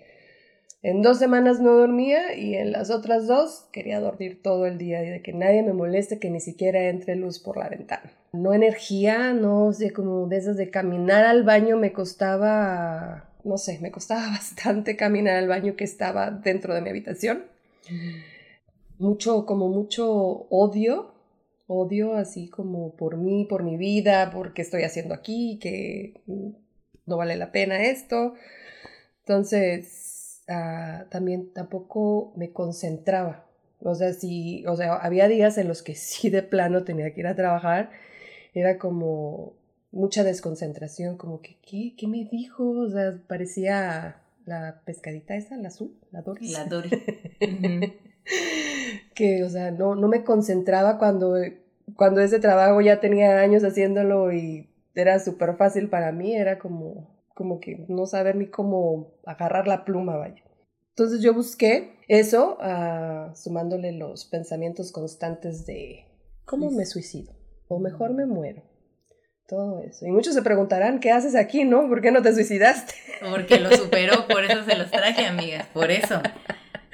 en 0.82 1.02
dos 1.02 1.20
semanas 1.20 1.60
no 1.60 1.74
dormía 1.74 2.36
y 2.36 2.56
en 2.56 2.72
las 2.72 2.90
otras 2.90 3.28
dos 3.28 3.68
quería 3.74 4.00
dormir 4.00 4.42
todo 4.42 4.66
el 4.66 4.78
día 4.78 5.04
y 5.04 5.10
de 5.10 5.22
que 5.22 5.34
nadie 5.34 5.62
me 5.62 5.74
moleste, 5.74 6.20
que 6.20 6.30
ni 6.30 6.40
siquiera 6.40 6.84
entre 6.88 7.16
luz 7.16 7.40
por 7.40 7.58
la 7.58 7.70
ventana. 7.70 8.12
No 8.32 8.54
energía, 8.54 9.34
no 9.34 9.74
sé, 9.74 9.92
como 9.92 10.28
de 10.28 10.38
esas 10.38 10.56
de 10.56 10.72
caminar 10.72 11.26
al 11.26 11.44
baño 11.44 11.78
me 11.78 11.92
costaba 11.92 13.29
no 13.44 13.58
sé, 13.58 13.80
me 13.80 13.92
costaba 13.92 14.22
bastante 14.30 14.96
caminar 14.96 15.38
al 15.38 15.48
baño 15.48 15.76
que 15.76 15.84
estaba 15.84 16.32
dentro 16.32 16.74
de 16.74 16.82
mi 16.82 16.90
habitación. 16.90 17.46
Mucho, 18.98 19.46
como 19.46 19.70
mucho 19.70 20.08
odio, 20.50 21.14
odio 21.68 22.16
así 22.16 22.50
como 22.50 22.96
por 22.96 23.18
mí, 23.18 23.46
por 23.46 23.64
mi 23.64 23.78
vida, 23.78 24.30
por 24.32 24.54
qué 24.54 24.62
estoy 24.62 24.84
haciendo 24.84 25.14
aquí, 25.14 25.58
que 25.62 26.22
no 27.06 27.18
vale 27.18 27.36
la 27.38 27.52
pena 27.52 27.84
esto. 27.84 28.34
Entonces, 29.22 30.44
ah, 30.48 31.06
también 31.10 31.54
tampoco 31.54 32.34
me 32.36 32.52
concentraba. 32.52 33.46
O 33.82 33.96
sea, 33.96 34.14
si, 34.14 34.66
o 34.66 34.76
sea, 34.76 34.96
había 34.96 35.28
días 35.28 35.58
en 35.58 35.68
los 35.68 35.82
que 35.82 35.96
sí 35.96 36.30
de 36.30 36.44
plano 36.44 36.84
tenía 36.84 37.14
que 37.14 37.22
ir 37.22 37.28
a 37.28 37.36
trabajar, 37.36 37.92
era 38.54 38.78
como 38.78 39.54
mucha 39.92 40.24
desconcentración, 40.24 41.18
como 41.18 41.42
que, 41.42 41.60
¿qué, 41.62 41.96
qué 41.98 42.08
me 42.08 42.26
dijo? 42.26 42.70
O 42.70 42.90
sea, 42.90 43.20
parecía 43.28 44.22
la 44.46 44.82
pescadita 44.86 45.36
esa, 45.36 45.58
la 45.58 45.70
azul, 45.70 45.98
la 46.12 46.22
Doris. 46.22 46.52
La 46.52 46.66
Doris. 46.66 46.92
que, 49.16 49.44
o 49.44 49.50
sea, 49.50 49.72
no, 49.72 49.96
no 49.96 50.08
me 50.08 50.24
concentraba 50.24 50.98
cuando, 50.98 51.36
cuando 51.96 52.22
ese 52.22 52.40
trabajo 52.40 52.82
ya 52.82 53.00
tenía 53.00 53.40
años 53.40 53.64
haciéndolo 53.64 54.34
y 54.34 54.70
era 54.96 55.20
súper 55.20 55.56
fácil 55.56 55.90
para 55.90 56.12
mí, 56.12 56.36
era 56.36 56.60
como, 56.60 57.08
como 57.36 57.60
que 57.60 57.86
no 57.88 58.06
saber 58.06 58.36
ni 58.36 58.48
cómo 58.48 59.14
agarrar 59.26 59.68
la 59.68 59.86
pluma, 59.86 60.18
vaya. 60.18 60.44
Entonces 60.90 61.22
yo 61.22 61.34
busqué 61.34 61.94
eso, 62.10 62.58
uh, 62.60 63.34
sumándole 63.36 63.94
los 63.94 64.26
pensamientos 64.26 64.92
constantes 64.92 65.66
de 65.66 66.06
cómo 66.44 66.72
me 66.72 66.86
suicido 66.86 67.34
o 67.68 67.80
mejor 67.80 68.14
me 68.14 68.26
muero. 68.26 68.64
Todo 69.50 69.82
eso. 69.82 70.06
Y 70.06 70.12
muchos 70.12 70.36
se 70.36 70.44
preguntarán, 70.44 71.00
¿qué 71.00 71.12
haces 71.12 71.36
aquí, 71.36 71.64
no? 71.64 71.88
¿Por 71.90 72.02
qué 72.02 72.12
no 72.12 72.22
te 72.22 72.34
suicidaste? 72.34 72.94
Porque 73.32 73.60
lo 73.60 73.76
superó, 73.76 74.28
por 74.28 74.44
eso 74.44 74.64
se 74.64 74.78
los 74.78 74.92
traje, 74.92 75.26
amigas, 75.26 75.66
por 75.74 75.90
eso. 75.90 76.22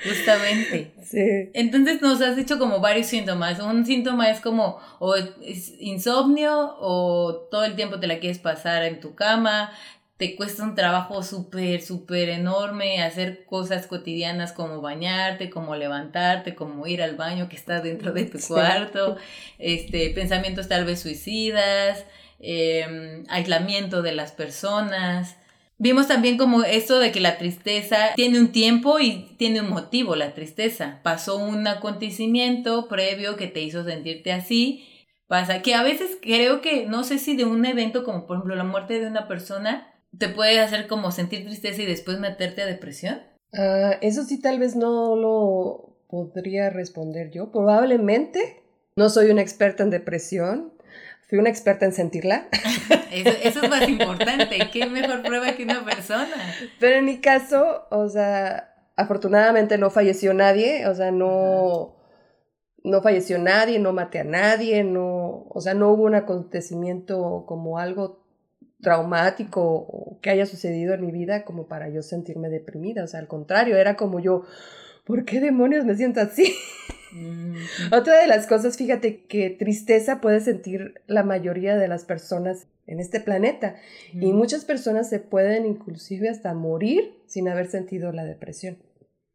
Justamente. 0.03 0.91
Sí. 1.03 1.50
Entonces 1.53 2.01
nos 2.01 2.21
has 2.21 2.35
dicho 2.35 2.57
como 2.57 2.79
varios 2.79 3.07
síntomas. 3.07 3.59
Un 3.59 3.85
síntoma 3.85 4.29
es 4.29 4.39
como 4.39 4.79
o 5.00 5.15
insomnio 5.79 6.75
o 6.79 7.47
todo 7.51 7.65
el 7.65 7.75
tiempo 7.75 8.00
te 8.00 8.07
la 8.07 8.19
quieres 8.19 8.39
pasar 8.39 8.83
en 8.83 9.00
tu 9.00 9.15
cama, 9.15 9.71
te 10.17 10.35
cuesta 10.38 10.63
un 10.63 10.75
trabajo 10.75 11.24
súper, 11.24 11.81
súper 11.81 12.29
enorme 12.29 13.03
hacer 13.03 13.43
cosas 13.45 13.85
cotidianas 13.85 14.53
como 14.53 14.79
bañarte, 14.79 15.50
como 15.50 15.75
levantarte, 15.75 16.55
como 16.55 16.88
ir 16.88 17.03
al 17.03 17.17
baño 17.17 17.50
que 17.50 17.57
está 17.57 17.81
dentro 17.81 18.13
de 18.13 18.24
tu 18.25 18.39
cuarto, 18.39 19.17
este, 19.59 20.09
pensamientos 20.12 20.69
tal 20.69 20.85
vez 20.85 21.01
suicidas, 21.01 22.05
em, 22.39 23.24
aislamiento 23.30 24.01
de 24.01 24.13
las 24.13 24.32
personas. 24.32 25.38
Vimos 25.77 26.08
también 26.08 26.38
como 26.38 26.63
esto 26.63 27.00
de 27.00 27.12
que 27.12 27.20
la 27.20 27.38
tristeza 27.38 28.13
tiene 28.15 28.39
un 28.39 28.51
tiempo 28.51 29.00
y 29.00 29.36
tiene 29.38 29.62
un 29.62 29.70
motivo, 29.70 30.15
la 30.15 30.34
tristeza. 30.34 31.00
Pasó 31.04 31.38
un 31.38 31.68
acontecimiento 31.68 32.88
previo 32.88 33.36
que 33.36 33.48
te 33.48 33.62
hizo 33.62 33.84
sentirte 33.84 34.32
así. 34.32 34.88
Pasa 35.27 35.62
que 35.62 35.74
a 35.74 35.84
veces 35.84 36.18
creo 36.22 36.62
que, 36.62 36.86
no 36.86 37.04
sé 37.04 37.18
si 37.18 37.36
de 37.36 37.46
un 37.46 37.65
evento 37.65 38.04
como 38.04 38.25
por 38.25 38.38
ejemplo 38.38 38.56
la 38.56 38.63
muerte 38.63 39.00
de 39.00 39.08
una 39.08 39.27
persona, 39.27 39.92
te 40.18 40.30
puede 40.30 40.60
hacer 40.60 40.88
como 40.88 41.12
sentir 41.12 41.46
tristeza 41.46 41.82
y 41.82 41.86
después 41.86 42.20
meterte 42.20 42.62
a 42.62 42.68
depresión? 42.68 43.22
Ah, 43.54 43.98
eso 44.01 44.24
sí, 44.24 44.39
tal 44.39 44.60
vez 44.60 44.75
no 44.75 45.15
lo 45.15 45.98
podría 46.08 46.70
responder 46.70 47.32
yo. 47.32 47.51
Probablemente 47.51 48.62
no 48.96 49.10
soy 49.10 49.32
una 49.32 49.42
experta 49.42 49.84
en 49.84 49.89
depresión. 49.89 50.72
Fui 51.27 51.39
una 51.39 51.50
experta 51.50 51.86
en 51.86 51.91
sentirla. 51.91 52.48
eso, 53.12 53.29
es 53.63 53.70
más 53.70 53.88
importante. 53.89 54.60
¿Qué 54.72 54.86
mejor 54.86 55.24
prueba 55.24 55.51
que 55.53 55.63
una 55.63 55.84
persona? 55.84 56.36
Pero 56.79 56.98
en 56.98 57.05
mi 57.05 57.20
caso, 57.20 57.88
o 57.89 58.08
sea, 58.10 58.75
afortunadamente 58.96 59.77
no 59.77 59.89
falleció 59.89 60.34
nadie. 60.34 60.88
O 60.88 60.94
sea, 60.94 61.12
no, 61.12 61.96
no 62.84 63.01
falleció 63.01 63.39
nadie, 63.39 63.79
no 63.79 63.91
maté 63.91 64.20
a 64.20 64.24
nadie, 64.24 64.84
no, 64.84 65.48
o 65.50 65.60
sea, 65.60 65.74
no 65.74 65.89
hubo 65.91 66.03
un 66.03 66.15
acontecimiento 66.15 67.46
como 67.48 67.79
algo 67.79 68.24
traumático 68.82 69.62
o 69.63 70.20
que 70.22 70.29
haya 70.29 70.46
sucedido 70.46 70.94
en 70.94 71.01
mi 71.01 71.12
vida 71.12 71.44
como 71.44 71.67
para 71.67 71.89
yo 71.89 72.03
sentirme 72.03 72.50
deprimida. 72.50 73.03
O 73.03 73.08
sea, 73.08 73.20
al 73.20 73.27
contrario, 73.27 73.77
era 73.77 73.96
como 73.96 74.20
yo, 74.20 74.44
¿por 75.05 75.25
qué 75.25 75.39
demonios 75.39 75.86
me 75.86 75.96
siento 75.96 76.22
así? 76.22 76.53
Mm. 77.15 77.55
Otra 77.93 78.19
de 78.19 78.27
las 78.27 78.45
cosas, 78.45 78.77
fíjate 78.77 79.25
que 79.25 79.50
tristeza 79.50 80.19
puede 80.19 80.41
sentir 80.41 81.01
la 81.07 81.24
mayoría 81.24 81.77
de 81.77 81.88
las 81.88 82.03
personas 82.03 82.67
en 82.88 83.00
este 83.00 83.19
planeta 83.19 83.75
y 84.13 84.31
muchas 84.31 84.63
personas 84.63 85.10
se 85.10 85.19
pueden 85.19 85.65
inclusive 85.65 86.29
hasta 86.29 86.53
morir 86.53 87.15
sin 87.25 87.48
haber 87.48 87.67
sentido 87.67 88.12
la 88.12 88.25
depresión. 88.25 88.77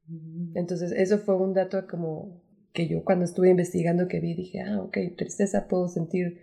Mm. 0.07 0.57
Entonces, 0.57 0.93
eso 0.93 1.19
fue 1.19 1.37
un 1.37 1.55
dato 1.55 1.87
como 1.87 2.43
que 2.73 2.87
yo 2.87 3.05
cuando 3.05 3.25
estuve 3.25 3.51
investigando 3.51 4.09
que 4.09 4.21
vi, 4.21 4.35
dije, 4.35 4.61
ah, 4.61 4.81
ok, 4.81 4.99
tristeza 5.17 5.67
puedo 5.67 5.89
sentir 5.89 6.41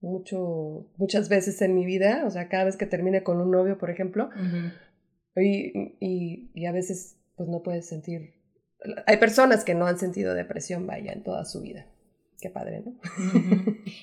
mucho, 0.00 0.90
muchas 0.96 1.28
veces 1.28 1.60
en 1.62 1.74
mi 1.74 1.84
vida, 1.84 2.24
o 2.26 2.30
sea, 2.30 2.48
cada 2.48 2.64
vez 2.64 2.76
que 2.76 2.86
termine 2.86 3.22
con 3.22 3.40
un 3.40 3.50
novio, 3.50 3.78
por 3.78 3.90
ejemplo, 3.90 4.30
y, 5.36 5.96
y, 6.00 6.50
y, 6.54 6.66
a 6.66 6.72
veces 6.72 7.18
pues 7.36 7.48
no 7.48 7.62
puedes 7.62 7.86
sentir, 7.86 8.34
hay 9.06 9.16
personas 9.16 9.64
que 9.64 9.74
no 9.74 9.86
han 9.86 9.98
sentido 9.98 10.34
depresión, 10.34 10.86
vaya, 10.86 11.12
en 11.12 11.22
toda 11.22 11.44
su 11.44 11.60
vida. 11.60 11.86
Qué 12.40 12.50
padre, 12.50 12.82
¿no? 12.84 12.92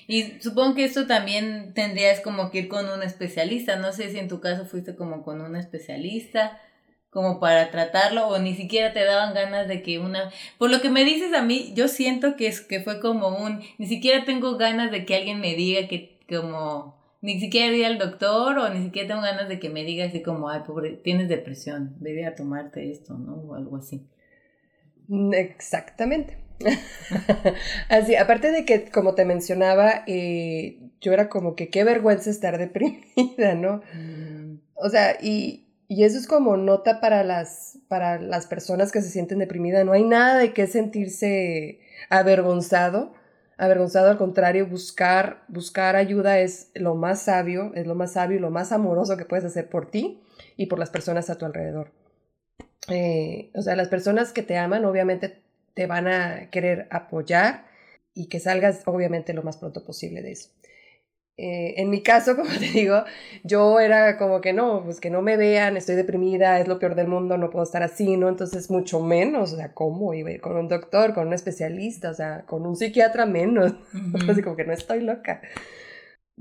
Y 0.08 0.40
supongo 0.40 0.74
que 0.74 0.84
esto 0.84 1.06
también 1.06 1.72
tendrías 1.72 2.20
como 2.20 2.50
que 2.50 2.60
ir 2.60 2.68
con 2.68 2.88
un 2.88 3.02
especialista, 3.02 3.76
no 3.76 3.92
sé 3.92 4.10
si 4.10 4.18
en 4.18 4.28
tu 4.28 4.40
caso 4.40 4.64
fuiste 4.66 4.96
como 4.96 5.22
con 5.22 5.40
un 5.40 5.56
especialista 5.56 6.58
como 7.14 7.38
para 7.38 7.70
tratarlo 7.70 8.26
o 8.26 8.38
ni 8.40 8.54
siquiera 8.54 8.92
te 8.92 9.04
daban 9.04 9.34
ganas 9.34 9.68
de 9.68 9.82
que 9.82 10.00
una 10.00 10.32
por 10.58 10.68
lo 10.68 10.80
que 10.80 10.90
me 10.90 11.04
dices 11.04 11.32
a 11.32 11.42
mí 11.42 11.72
yo 11.76 11.86
siento 11.86 12.34
que 12.34 12.48
es 12.48 12.60
que 12.60 12.80
fue 12.80 13.00
como 13.00 13.28
un 13.28 13.60
ni 13.78 13.86
siquiera 13.86 14.24
tengo 14.24 14.56
ganas 14.58 14.90
de 14.90 15.06
que 15.06 15.14
alguien 15.14 15.40
me 15.40 15.54
diga 15.54 15.86
que 15.86 16.18
como 16.28 16.96
ni 17.20 17.38
siquiera 17.38 17.72
ir 17.72 17.86
al 17.86 17.98
doctor 17.98 18.58
o 18.58 18.68
ni 18.68 18.82
siquiera 18.84 19.06
tengo 19.06 19.22
ganas 19.22 19.48
de 19.48 19.60
que 19.60 19.70
me 19.70 19.84
diga 19.84 20.06
así 20.06 20.22
como 20.22 20.48
ay 20.48 20.62
pobre 20.66 20.90
tienes 20.90 21.28
depresión 21.28 21.94
debe 22.00 22.26
a 22.26 22.34
tomarte 22.34 22.90
esto 22.90 23.16
no 23.16 23.34
o 23.34 23.54
algo 23.54 23.76
así 23.76 24.08
exactamente 25.32 26.38
así 27.88 28.16
aparte 28.16 28.50
de 28.50 28.64
que 28.64 28.90
como 28.90 29.14
te 29.14 29.24
mencionaba 29.24 30.04
eh, 30.06 30.78
yo 31.00 31.12
era 31.12 31.28
como 31.28 31.56
que 31.56 31.68
qué 31.68 31.84
vergüenza 31.84 32.30
estar 32.30 32.58
deprimida 32.58 33.54
no 33.54 33.82
mm. 33.92 34.60
o 34.74 34.88
sea 34.88 35.16
y 35.20 35.64
y 35.88 36.04
eso 36.04 36.18
es 36.18 36.26
como 36.26 36.56
nota 36.56 37.00
para 37.00 37.24
las, 37.24 37.78
para 37.88 38.18
las 38.18 38.46
personas 38.46 38.90
que 38.90 39.02
se 39.02 39.10
sienten 39.10 39.38
deprimidas. 39.38 39.84
No 39.84 39.92
hay 39.92 40.04
nada 40.04 40.38
de 40.38 40.52
qué 40.52 40.66
sentirse 40.66 41.80
avergonzado. 42.08 43.12
Avergonzado, 43.58 44.10
al 44.10 44.16
contrario, 44.16 44.66
buscar, 44.66 45.44
buscar 45.48 45.94
ayuda 45.94 46.40
es 46.40 46.70
lo 46.74 46.94
más 46.94 47.22
sabio, 47.22 47.70
es 47.74 47.86
lo 47.86 47.94
más 47.94 48.14
sabio 48.14 48.38
y 48.38 48.40
lo 48.40 48.50
más 48.50 48.72
amoroso 48.72 49.16
que 49.16 49.24
puedes 49.24 49.44
hacer 49.44 49.68
por 49.68 49.90
ti 49.90 50.20
y 50.56 50.66
por 50.66 50.78
las 50.78 50.90
personas 50.90 51.30
a 51.30 51.36
tu 51.36 51.44
alrededor. 51.44 51.92
Eh, 52.88 53.50
o 53.54 53.62
sea, 53.62 53.76
las 53.76 53.88
personas 53.88 54.32
que 54.32 54.42
te 54.42 54.58
aman 54.58 54.84
obviamente 54.84 55.40
te 55.74 55.86
van 55.86 56.06
a 56.06 56.50
querer 56.50 56.86
apoyar 56.90 57.66
y 58.14 58.28
que 58.28 58.40
salgas 58.40 58.82
obviamente 58.86 59.32
lo 59.34 59.42
más 59.42 59.56
pronto 59.56 59.84
posible 59.84 60.22
de 60.22 60.32
eso. 60.32 60.50
Eh, 61.36 61.74
en 61.78 61.90
mi 61.90 62.00
caso, 62.00 62.36
como 62.36 62.50
te 62.50 62.70
digo, 62.70 63.02
yo 63.42 63.80
era 63.80 64.16
como 64.16 64.40
que 64.40 64.52
no, 64.52 64.84
pues 64.84 65.00
que 65.00 65.10
no 65.10 65.20
me 65.22 65.36
vean, 65.36 65.76
estoy 65.76 65.96
deprimida, 65.96 66.60
es 66.60 66.68
lo 66.68 66.78
peor 66.78 66.94
del 66.94 67.08
mundo, 67.08 67.36
no 67.36 67.50
puedo 67.50 67.64
estar 67.64 67.82
así, 67.82 68.16
¿no? 68.16 68.28
Entonces, 68.28 68.70
mucho 68.70 69.00
menos, 69.00 69.52
o 69.52 69.56
sea, 69.56 69.72
¿cómo 69.74 70.14
iba 70.14 70.28
a 70.30 70.32
ir 70.32 70.40
con 70.40 70.56
un 70.56 70.68
doctor, 70.68 71.14
con 71.14 71.26
un 71.26 71.34
especialista, 71.34 72.10
o 72.10 72.14
sea, 72.14 72.42
con 72.46 72.66
un 72.66 72.76
psiquiatra 72.76 73.26
menos? 73.26 73.72
Así 74.28 74.42
como 74.42 74.56
que 74.56 74.64
no 74.64 74.72
estoy 74.72 75.00
loca. 75.00 75.40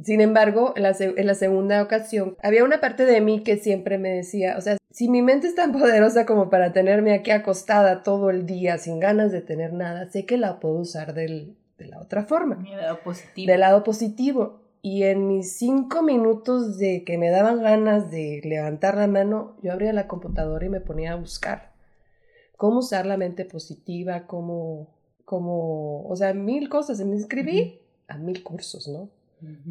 Sin 0.01 0.21
embargo, 0.21 0.73
en 0.75 0.83
la, 0.83 0.95
en 0.99 1.27
la 1.27 1.35
segunda 1.35 1.81
ocasión, 1.83 2.35
había 2.41 2.63
una 2.63 2.81
parte 2.81 3.05
de 3.05 3.21
mí 3.21 3.43
que 3.43 3.57
siempre 3.57 3.97
me 3.97 4.09
decía, 4.09 4.55
o 4.57 4.61
sea, 4.61 4.77
si 4.89 5.09
mi 5.09 5.21
mente 5.21 5.47
es 5.47 5.55
tan 5.55 5.71
poderosa 5.79 6.25
como 6.25 6.49
para 6.49 6.73
tenerme 6.73 7.13
aquí 7.13 7.31
acostada 7.31 8.03
todo 8.03 8.29
el 8.29 8.45
día 8.45 8.77
sin 8.77 8.99
ganas 8.99 9.31
de 9.31 9.41
tener 9.41 9.73
nada, 9.73 10.09
sé 10.09 10.25
que 10.25 10.37
la 10.37 10.59
puedo 10.59 10.75
usar 10.75 11.13
del, 11.13 11.55
de 11.77 11.87
la 11.87 11.99
otra 11.99 12.23
forma. 12.23 12.55
Del 12.55 12.77
lado 12.77 12.99
positivo. 13.03 13.51
Del 13.51 13.59
lado 13.59 13.83
positivo. 13.83 14.59
Y 14.81 15.03
en 15.03 15.27
mis 15.27 15.55
cinco 15.57 16.03
minutos 16.03 16.77
de 16.77 17.05
que 17.05 17.17
me 17.17 17.29
daban 17.29 17.61
ganas 17.61 18.11
de 18.11 18.41
levantar 18.43 18.97
la 18.97 19.07
mano, 19.07 19.55
yo 19.61 19.71
abría 19.71 19.93
la 19.93 20.07
computadora 20.07 20.65
y 20.65 20.69
me 20.69 20.81
ponía 20.81 21.13
a 21.13 21.15
buscar 21.15 21.71
cómo 22.57 22.79
usar 22.79 23.05
la 23.05 23.15
mente 23.15 23.45
positiva, 23.45 24.27
cómo, 24.27 24.93
cómo, 25.23 26.03
o 26.05 26.15
sea, 26.15 26.33
mil 26.33 26.67
cosas. 26.67 26.99
Y 26.99 27.05
me 27.05 27.15
inscribí 27.15 27.79
a 28.09 28.17
mil 28.17 28.43
cursos, 28.43 28.89
¿no? 28.89 29.09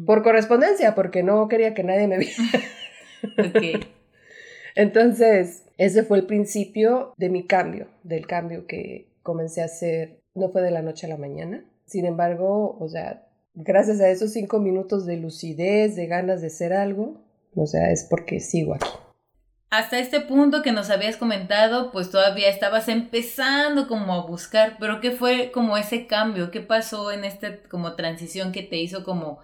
Por 0.05 0.23
correspondencia, 0.23 0.95
porque 0.95 1.23
no 1.23 1.47
quería 1.47 1.73
que 1.73 1.83
nadie 1.83 2.07
me 2.07 2.17
viera. 2.17 2.35
Entonces, 4.75 5.65
ese 5.77 6.03
fue 6.03 6.17
el 6.17 6.25
principio 6.25 7.13
de 7.17 7.29
mi 7.29 7.45
cambio, 7.45 7.87
del 8.03 8.27
cambio 8.27 8.65
que 8.67 9.07
comencé 9.21 9.61
a 9.61 9.65
hacer. 9.65 10.19
No 10.35 10.49
fue 10.49 10.61
de 10.61 10.71
la 10.71 10.81
noche 10.81 11.05
a 11.05 11.09
la 11.09 11.17
mañana. 11.17 11.63
Sin 11.85 12.05
embargo, 12.05 12.77
o 12.79 12.87
sea, 12.87 13.27
gracias 13.53 13.99
a 13.99 14.09
esos 14.09 14.31
cinco 14.31 14.59
minutos 14.59 15.05
de 15.05 15.17
lucidez, 15.17 15.95
de 15.95 16.07
ganas 16.07 16.41
de 16.41 16.49
ser 16.49 16.73
algo, 16.73 17.21
o 17.55 17.67
sea, 17.67 17.91
es 17.91 18.03
porque 18.03 18.39
sigo 18.39 18.73
aquí. 18.73 18.89
Hasta 19.69 19.97
este 19.97 20.21
punto 20.21 20.61
que 20.61 20.71
nos 20.71 20.91
habías 20.91 21.17
comentado, 21.17 21.91
pues 21.91 22.11
todavía 22.11 22.49
estabas 22.49 22.87
empezando 22.89 23.87
como 23.87 24.13
a 24.13 24.25
buscar, 24.27 24.77
pero 24.79 25.01
¿qué 25.01 25.11
fue 25.11 25.51
como 25.51 25.77
ese 25.77 26.05
cambio? 26.05 26.51
¿Qué 26.51 26.61
pasó 26.61 27.11
en 27.11 27.23
esta 27.23 27.57
como 27.69 27.95
transición 27.95 28.51
que 28.51 28.61
te 28.61 28.77
hizo 28.77 29.03
como 29.03 29.39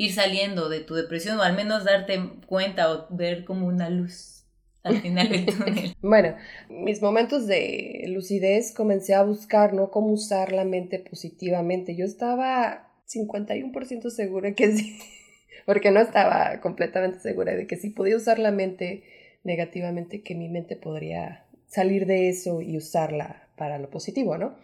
ir 0.00 0.14
saliendo 0.14 0.70
de 0.70 0.80
tu 0.80 0.94
depresión 0.94 1.38
o 1.38 1.42
al 1.42 1.54
menos 1.54 1.84
darte 1.84 2.18
cuenta 2.46 2.90
o 2.90 3.06
ver 3.10 3.44
como 3.44 3.66
una 3.66 3.90
luz? 3.90 4.38
al 4.82 5.02
final 5.02 5.28
del 5.28 5.44
túnel. 5.58 5.94
bueno, 6.00 6.36
mis 6.70 7.02
momentos 7.02 7.46
de 7.46 8.06
lucidez 8.08 8.72
comencé 8.72 9.12
a 9.14 9.22
buscar, 9.22 9.74
¿no? 9.74 9.90
Cómo 9.90 10.08
usar 10.08 10.52
la 10.52 10.64
mente 10.64 10.98
positivamente. 10.98 11.94
Yo 11.96 12.06
estaba 12.06 12.88
51% 13.06 14.08
segura 14.08 14.54
que 14.54 14.72
sí, 14.72 14.98
porque 15.66 15.90
no 15.90 16.00
estaba 16.00 16.62
completamente 16.62 17.20
segura 17.20 17.54
de 17.54 17.66
que 17.66 17.76
si 17.76 17.90
podía 17.90 18.16
usar 18.16 18.38
la 18.38 18.52
mente 18.52 19.02
negativamente, 19.44 20.22
que 20.22 20.34
mi 20.34 20.48
mente 20.48 20.76
podría 20.76 21.44
salir 21.66 22.06
de 22.06 22.30
eso 22.30 22.62
y 22.62 22.78
usarla 22.78 23.48
para 23.56 23.78
lo 23.78 23.90
positivo, 23.90 24.38
¿no? 24.38 24.56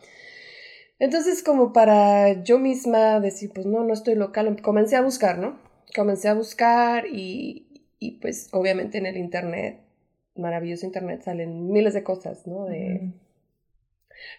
Entonces, 0.98 1.42
como 1.42 1.72
para 1.72 2.42
yo 2.42 2.58
misma 2.58 3.20
decir, 3.20 3.50
pues 3.54 3.66
no, 3.66 3.84
no 3.84 3.92
estoy 3.92 4.14
local, 4.14 4.60
comencé 4.62 4.96
a 4.96 5.02
buscar, 5.02 5.38
¿no? 5.38 5.58
Comencé 5.94 6.28
a 6.28 6.34
buscar 6.34 7.06
y, 7.06 7.84
y 7.98 8.12
pues 8.20 8.48
obviamente 8.52 8.98
en 8.98 9.06
el 9.06 9.16
Internet, 9.16 9.80
maravilloso 10.36 10.86
Internet, 10.86 11.22
salen 11.22 11.70
miles 11.70 11.94
de 11.94 12.02
cosas, 12.02 12.46
¿no? 12.46 12.64
De, 12.66 13.12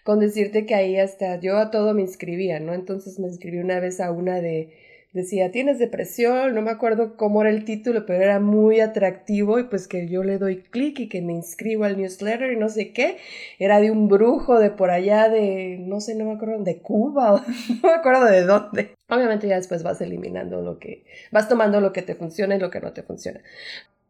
Con 0.04 0.20
decirte 0.20 0.66
que 0.66 0.76
ahí 0.76 0.98
hasta 0.98 1.40
yo 1.40 1.58
a 1.58 1.72
todo 1.72 1.94
me 1.94 2.02
inscribía, 2.02 2.60
¿no? 2.60 2.74
Entonces 2.74 3.20
me 3.20 3.28
inscribí 3.28 3.60
una 3.60 3.80
vez 3.80 4.00
a 4.00 4.12
una 4.12 4.42
de 4.42 4.74
decía, 5.14 5.52
tienes 5.52 5.80
depresión, 5.80 6.54
no 6.54 6.62
me 6.62 6.72
acuerdo 6.72 7.16
cómo 7.18 7.42
era 7.42 7.50
el 7.50 7.66
título, 7.66 8.06
pero 8.06 8.24
era 8.24 8.40
muy 8.40 8.80
atractivo 8.80 9.60
y 9.60 9.64
pues 9.64 9.88
que 9.88 10.08
yo 10.08 10.24
le 10.24 10.38
doy 10.38 10.64
clic 10.64 11.00
y 11.00 11.10
que 11.10 11.22
me 11.22 11.34
inscribo 11.34 11.86
al 11.86 11.98
newsletter 11.98 12.52
y 12.52 12.58
no 12.58 12.70
sé 12.70 12.92
qué, 12.94 13.18
era 13.60 13.80
de 13.80 13.92
un 13.92 14.08
brujo 14.08 14.60
de 14.60 14.70
por 14.70 14.92
allá 14.92 15.30
de, 15.30 15.78
no 15.80 16.02
sé, 16.02 16.16
no 16.16 16.26
me 16.26 16.34
acuerdo, 16.34 16.64
de 16.64 16.80
Cuba, 16.82 17.44
no 17.84 17.90
me 17.90 17.96
acuerdo 17.96 18.26
de 18.26 18.44
dónde. 18.44 18.94
Obviamente 19.10 19.48
ya 19.48 19.56
después 19.56 19.84
vas 19.84 20.02
eliminando 20.02 20.62
lo 20.62 20.80
que, 20.80 21.06
vas 21.32 21.48
tomando 21.48 21.80
lo 21.80 21.94
que 21.94 22.02
te 22.02 22.16
funciona 22.16 22.56
y 22.56 22.60
lo 22.60 22.70
que 22.70 22.82
no 22.82 22.94
te 22.94 23.04
funciona. 23.04 23.42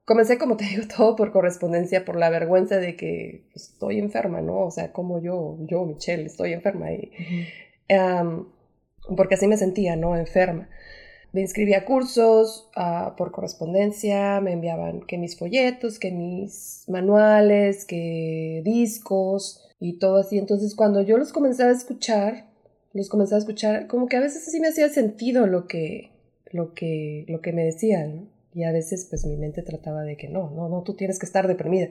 Comencé, 0.08 0.38
como 0.38 0.56
te 0.56 0.64
digo, 0.66 0.84
todo 0.96 1.16
por 1.16 1.32
correspondencia, 1.32 2.06
por 2.06 2.16
la 2.16 2.30
vergüenza 2.30 2.78
de 2.78 2.96
que 2.96 3.44
pues, 3.52 3.70
estoy 3.70 4.00
enferma, 4.00 4.42
¿no? 4.42 4.62
O 4.62 4.72
sea, 4.72 4.94
como 4.94 5.22
yo, 5.22 5.58
yo, 5.62 5.86
Michelle, 5.86 6.26
estoy 6.26 6.54
enferma. 6.54 6.92
Y, 6.94 7.12
porque 9.16 9.36
así 9.36 9.48
me 9.48 9.58
sentía, 9.58 9.96
¿no? 9.96 10.16
Enferma. 10.16 10.70
Me 11.34 11.42
inscribí 11.42 11.74
a 11.74 11.86
cursos 11.86 12.70
uh, 12.76 13.16
por 13.16 13.32
correspondencia, 13.32 14.40
me 14.42 14.54
enviaban 14.54 15.02
que 15.02 15.18
mis 15.18 15.38
folletos, 15.38 16.00
que 16.00 16.12
mis 16.12 16.86
manuales, 16.88 17.86
que 17.86 18.62
discos 18.64 19.68
y 19.80 20.00
todo 20.00 20.18
así. 20.18 20.38
Entonces 20.38 20.74
cuando 20.74 21.02
yo 21.02 21.18
los 21.18 21.34
comencé 21.34 21.64
a 21.64 21.72
escuchar, 21.72 22.48
los 22.94 23.10
comencé 23.10 23.36
a 23.36 23.40
escuchar, 23.40 23.88
como 23.88 24.08
que 24.08 24.18
a 24.18 24.22
veces 24.22 24.46
sí 24.46 24.60
me 24.60 24.70
hacía 24.70 24.90
sentido 24.90 25.48
lo 25.48 25.68
que, 25.68 26.12
lo 26.52 26.74
que, 26.74 27.26
lo 27.28 27.42
que 27.42 27.54
me 27.54 27.66
decían. 27.66 28.30
Y 28.54 28.64
a 28.64 28.72
veces 28.72 29.06
pues 29.10 29.26
mi 29.26 29.36
mente 29.36 29.62
trataba 29.62 30.02
de 30.04 30.18
que 30.18 30.30
no, 30.30 30.50
no, 30.52 30.70
no, 30.70 30.82
tú 30.84 30.96
tienes 30.96 31.20
que 31.20 31.26
estar 31.26 31.48
deprimida. 31.48 31.90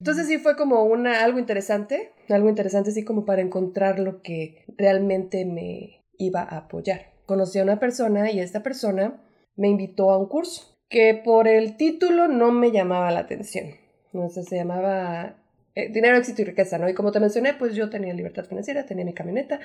Entonces 0.00 0.26
sí 0.28 0.38
fue 0.38 0.56
como 0.56 0.84
una, 0.84 1.24
algo 1.24 1.38
interesante, 1.38 2.12
algo 2.28 2.48
interesante 2.48 2.90
así 2.90 3.04
como 3.04 3.24
para 3.24 3.42
encontrar 3.42 3.98
lo 3.98 4.22
que 4.22 4.64
realmente 4.76 5.44
me 5.44 6.05
iba 6.18 6.42
a 6.42 6.58
apoyar 6.58 7.16
conocí 7.26 7.58
a 7.58 7.64
una 7.64 7.78
persona 7.78 8.30
y 8.30 8.40
esta 8.40 8.62
persona 8.62 9.20
me 9.56 9.68
invitó 9.68 10.10
a 10.10 10.18
un 10.18 10.26
curso 10.26 10.78
que 10.88 11.20
por 11.22 11.48
el 11.48 11.76
título 11.76 12.28
no 12.28 12.52
me 12.52 12.70
llamaba 12.70 13.10
la 13.10 13.20
atención. 13.20 13.66
Entonces 14.12 14.46
se 14.46 14.56
llamaba 14.56 15.36
eh, 15.74 15.90
Dinero, 15.92 16.16
Éxito 16.16 16.42
y 16.42 16.44
Riqueza, 16.44 16.78
¿no? 16.78 16.88
Y 16.88 16.94
como 16.94 17.10
te 17.10 17.20
mencioné, 17.20 17.54
pues 17.54 17.74
yo 17.74 17.90
tenía 17.90 18.14
libertad 18.14 18.44
financiera, 18.44 18.86
tenía 18.86 19.04
mi 19.04 19.12
camioneta, 19.12 19.60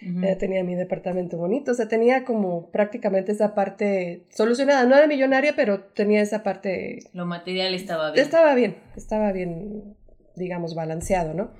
eh, 0.00 0.36
tenía 0.36 0.62
mi 0.62 0.76
departamento 0.76 1.36
bonito, 1.36 1.72
o 1.72 1.74
sea, 1.74 1.88
tenía 1.88 2.24
como 2.24 2.70
prácticamente 2.70 3.32
esa 3.32 3.54
parte 3.54 4.24
solucionada. 4.30 4.86
No 4.86 4.96
era 4.96 5.08
millonaria, 5.08 5.54
pero 5.56 5.82
tenía 5.82 6.22
esa 6.22 6.42
parte... 6.44 7.00
Lo 7.12 7.26
material 7.26 7.74
estaba 7.74 8.12
bien. 8.12 8.24
Estaba 8.24 8.54
bien, 8.54 8.76
estaba 8.96 9.32
bien, 9.32 9.96
digamos, 10.36 10.74
balanceado, 10.74 11.34
¿no? 11.34 11.50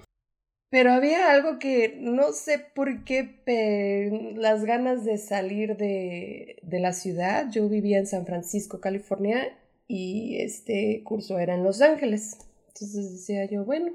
Pero 0.72 0.90
había 0.90 1.30
algo 1.30 1.58
que 1.58 1.98
no 2.00 2.32
sé 2.32 2.58
por 2.58 3.04
qué 3.04 4.32
las 4.36 4.64
ganas 4.64 5.04
de 5.04 5.18
salir 5.18 5.76
de, 5.76 6.56
de, 6.62 6.80
la 6.80 6.94
ciudad. 6.94 7.50
Yo 7.50 7.68
vivía 7.68 7.98
en 7.98 8.06
San 8.06 8.24
Francisco, 8.24 8.80
California, 8.80 9.54
y 9.86 10.40
este 10.40 11.02
curso 11.04 11.38
era 11.38 11.56
en 11.56 11.62
Los 11.62 11.82
Ángeles. 11.82 12.38
Entonces 12.68 13.12
decía 13.12 13.44
yo, 13.44 13.66
bueno, 13.66 13.92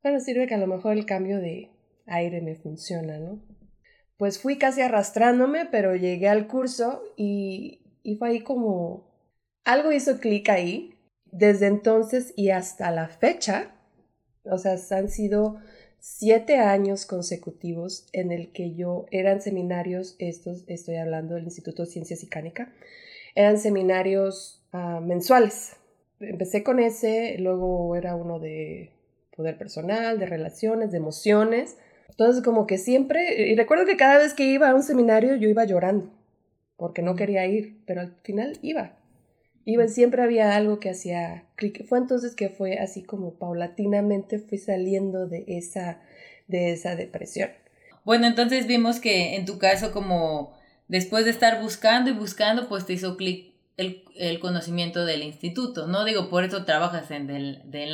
bueno, 0.00 0.20
sirve 0.20 0.46
que 0.46 0.54
a 0.54 0.58
lo 0.58 0.68
mejor 0.68 0.92
el 0.92 1.06
cambio 1.06 1.40
de 1.40 1.72
aire 2.06 2.40
me 2.40 2.54
funciona, 2.54 3.18
¿no? 3.18 3.42
Pues 4.16 4.38
fui 4.38 4.58
casi 4.58 4.82
arrastrándome, 4.82 5.66
pero 5.66 5.96
llegué 5.96 6.28
al 6.28 6.46
curso 6.46 7.02
y, 7.16 7.80
y 8.04 8.14
fue 8.14 8.28
ahí 8.28 8.40
como... 8.42 9.10
Algo 9.64 9.90
hizo 9.90 10.20
clic 10.20 10.50
ahí. 10.50 10.94
Desde 11.24 11.66
entonces 11.66 12.32
y 12.36 12.50
hasta 12.50 12.92
la 12.92 13.08
fecha, 13.08 13.72
o 14.44 14.56
sea, 14.56 14.76
han 14.96 15.08
sido 15.08 15.56
siete 16.08 16.58
años 16.58 17.04
consecutivos 17.04 18.06
en 18.12 18.30
el 18.30 18.52
que 18.52 18.74
yo 18.76 19.06
eran 19.10 19.42
seminarios, 19.42 20.14
estos 20.20 20.62
estoy 20.68 20.96
hablando 20.96 21.34
del 21.34 21.44
Instituto 21.44 21.82
de 21.82 21.90
Ciencias 21.90 22.22
y 22.22 22.28
Cánica, 22.28 22.72
eran 23.34 23.58
seminarios 23.58 24.62
ah, 24.72 25.00
mensuales. 25.02 25.74
Empecé 26.20 26.62
con 26.62 26.78
ese, 26.78 27.36
luego 27.40 27.96
era 27.96 28.14
uno 28.14 28.38
de 28.38 28.92
poder 29.36 29.58
personal, 29.58 30.20
de 30.20 30.26
relaciones, 30.26 30.92
de 30.92 30.98
emociones. 30.98 31.76
Entonces 32.08 32.42
como 32.44 32.68
que 32.68 32.78
siempre, 32.78 33.50
y 33.50 33.56
recuerdo 33.56 33.84
que 33.84 33.96
cada 33.96 34.18
vez 34.18 34.32
que 34.32 34.44
iba 34.44 34.70
a 34.70 34.76
un 34.76 34.84
seminario 34.84 35.34
yo 35.34 35.48
iba 35.48 35.64
llorando, 35.64 36.08
porque 36.76 37.02
no 37.02 37.16
quería 37.16 37.46
ir, 37.46 37.82
pero 37.84 38.02
al 38.02 38.14
final 38.22 38.60
iba. 38.62 38.96
Iba, 39.68 39.88
siempre 39.88 40.22
había 40.22 40.54
algo 40.54 40.78
que 40.78 40.90
hacía 40.90 41.44
clic. 41.56 41.84
Fue 41.86 41.98
entonces 41.98 42.36
que 42.36 42.48
fue 42.48 42.78
así 42.78 43.02
como 43.02 43.34
paulatinamente 43.34 44.38
fui 44.38 44.58
saliendo 44.58 45.26
de 45.26 45.44
esa, 45.48 46.00
de 46.46 46.72
esa 46.72 46.94
depresión. 46.94 47.50
Bueno, 48.04 48.28
entonces 48.28 48.68
vimos 48.68 49.00
que 49.00 49.34
en 49.34 49.44
tu 49.44 49.58
caso 49.58 49.90
como 49.90 50.56
después 50.86 51.24
de 51.24 51.32
estar 51.32 51.60
buscando 51.60 52.10
y 52.10 52.12
buscando, 52.12 52.68
pues 52.68 52.86
te 52.86 52.92
hizo 52.92 53.16
clic 53.16 53.54
el, 53.76 54.04
el, 54.14 54.38
conocimiento 54.38 55.04
del 55.04 55.24
instituto, 55.24 55.88
¿no? 55.88 56.04
Digo, 56.04 56.30
por 56.30 56.44
eso 56.44 56.64
trabajas 56.64 57.10
en 57.10 57.28
el 57.28 57.60
de 57.68 57.86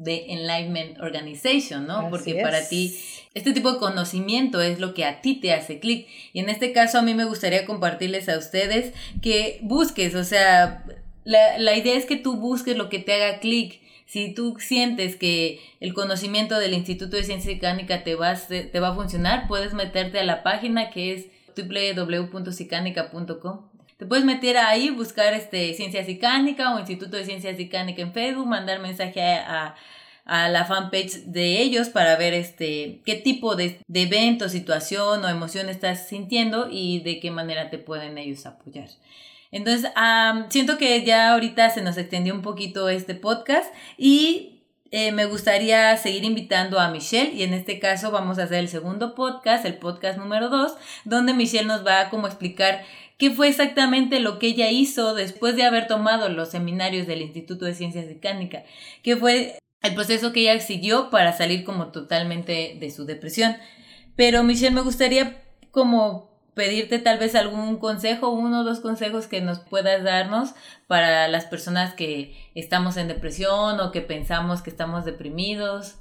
de 0.00 0.32
Enlightenment 0.32 0.98
Organization, 1.00 1.86
¿no? 1.86 2.08
Porque 2.08 2.36
para 2.36 2.66
ti 2.66 2.98
este 3.34 3.52
tipo 3.52 3.72
de 3.72 3.78
conocimiento 3.78 4.62
es 4.62 4.80
lo 4.80 4.94
que 4.94 5.04
a 5.04 5.20
ti 5.20 5.34
te 5.36 5.52
hace 5.52 5.78
clic. 5.78 6.08
Y 6.32 6.40
en 6.40 6.48
este 6.48 6.72
caso 6.72 6.98
a 6.98 7.02
mí 7.02 7.12
me 7.14 7.26
gustaría 7.26 7.66
compartirles 7.66 8.30
a 8.30 8.38
ustedes 8.38 8.94
que 9.20 9.58
busques, 9.62 10.14
o 10.14 10.24
sea, 10.24 10.84
la, 11.24 11.58
la 11.58 11.76
idea 11.76 11.96
es 11.96 12.06
que 12.06 12.16
tú 12.16 12.36
busques 12.36 12.76
lo 12.76 12.88
que 12.88 12.98
te 12.98 13.12
haga 13.12 13.40
clic. 13.40 13.82
Si 14.06 14.32
tú 14.32 14.56
sientes 14.58 15.16
que 15.16 15.60
el 15.80 15.92
conocimiento 15.92 16.58
del 16.58 16.72
Instituto 16.72 17.16
de 17.16 17.22
Ciencia 17.22 17.52
Cicánica 17.52 18.02
te 18.02 18.14
va, 18.14 18.30
a, 18.30 18.36
te 18.36 18.80
va 18.80 18.88
a 18.88 18.94
funcionar, 18.94 19.48
puedes 19.48 19.74
meterte 19.74 20.18
a 20.18 20.24
la 20.24 20.42
página 20.42 20.88
que 20.90 21.12
es 21.12 21.26
www.cicanica.com. 21.56 23.69
Te 24.00 24.06
puedes 24.06 24.24
meter 24.24 24.56
ahí, 24.56 24.88
buscar 24.88 25.34
este 25.34 25.74
Ciencia 25.74 26.02
Cicánica 26.06 26.74
o 26.74 26.78
Instituto 26.78 27.18
de 27.18 27.26
Ciencia 27.26 27.54
Cicánica 27.54 28.00
en 28.00 28.14
Facebook, 28.14 28.46
mandar 28.46 28.80
mensaje 28.80 29.20
a, 29.20 29.74
a, 30.24 30.48
la 30.48 30.64
fanpage 30.64 31.24
de 31.26 31.60
ellos 31.60 31.90
para 31.90 32.16
ver 32.16 32.32
este 32.32 33.02
qué 33.04 33.16
tipo 33.16 33.56
de, 33.56 33.78
de 33.86 34.02
evento, 34.02 34.48
situación 34.48 35.22
o 35.22 35.28
emoción 35.28 35.68
estás 35.68 36.08
sintiendo 36.08 36.68
y 36.70 37.00
de 37.00 37.20
qué 37.20 37.30
manera 37.30 37.68
te 37.68 37.76
pueden 37.76 38.16
ellos 38.16 38.46
apoyar. 38.46 38.88
Entonces, 39.52 39.90
siento 40.48 40.78
que 40.78 41.04
ya 41.04 41.34
ahorita 41.34 41.68
se 41.68 41.82
nos 41.82 41.98
extendió 41.98 42.32
un 42.32 42.40
poquito 42.40 42.88
este 42.88 43.14
podcast 43.14 43.70
y 43.98 44.62
eh, 44.92 45.12
me 45.12 45.26
gustaría 45.26 45.94
seguir 45.98 46.24
invitando 46.24 46.80
a 46.80 46.88
Michelle 46.88 47.32
y 47.34 47.42
en 47.42 47.52
este 47.52 47.78
caso 47.78 48.10
vamos 48.10 48.38
a 48.38 48.44
hacer 48.44 48.60
el 48.60 48.68
segundo 48.68 49.14
podcast, 49.14 49.66
el 49.66 49.76
podcast 49.76 50.18
número 50.18 50.48
2, 50.48 50.72
donde 51.04 51.34
Michelle 51.34 51.66
nos 51.66 51.86
va 51.86 52.00
a 52.00 52.10
como 52.10 52.26
explicar 52.26 52.82
qué 53.20 53.30
fue 53.30 53.48
exactamente 53.48 54.18
lo 54.18 54.38
que 54.38 54.48
ella 54.48 54.70
hizo 54.70 55.14
después 55.14 55.54
de 55.54 55.64
haber 55.64 55.86
tomado 55.86 56.30
los 56.30 56.48
seminarios 56.48 57.06
del 57.06 57.20
Instituto 57.20 57.66
de 57.66 57.74
Ciencias 57.74 58.06
Mecánicas, 58.06 58.64
qué 59.02 59.14
fue 59.14 59.58
el 59.82 59.94
proceso 59.94 60.32
que 60.32 60.40
ella 60.40 60.58
siguió 60.58 61.10
para 61.10 61.34
salir 61.34 61.62
como 61.62 61.88
totalmente 61.88 62.78
de 62.80 62.90
su 62.90 63.04
depresión. 63.04 63.56
Pero 64.16 64.42
Michelle, 64.42 64.74
me 64.74 64.80
gustaría 64.80 65.42
como 65.70 66.30
pedirte 66.54 66.98
tal 66.98 67.18
vez 67.18 67.34
algún 67.34 67.76
consejo, 67.76 68.30
uno 68.30 68.62
o 68.62 68.64
dos 68.64 68.80
consejos 68.80 69.26
que 69.26 69.42
nos 69.42 69.60
puedas 69.60 70.02
darnos 70.02 70.54
para 70.86 71.28
las 71.28 71.44
personas 71.44 71.92
que 71.92 72.34
estamos 72.54 72.96
en 72.96 73.08
depresión 73.08 73.80
o 73.80 73.92
que 73.92 74.00
pensamos 74.00 74.62
que 74.62 74.70
estamos 74.70 75.04
deprimidos. 75.04 75.96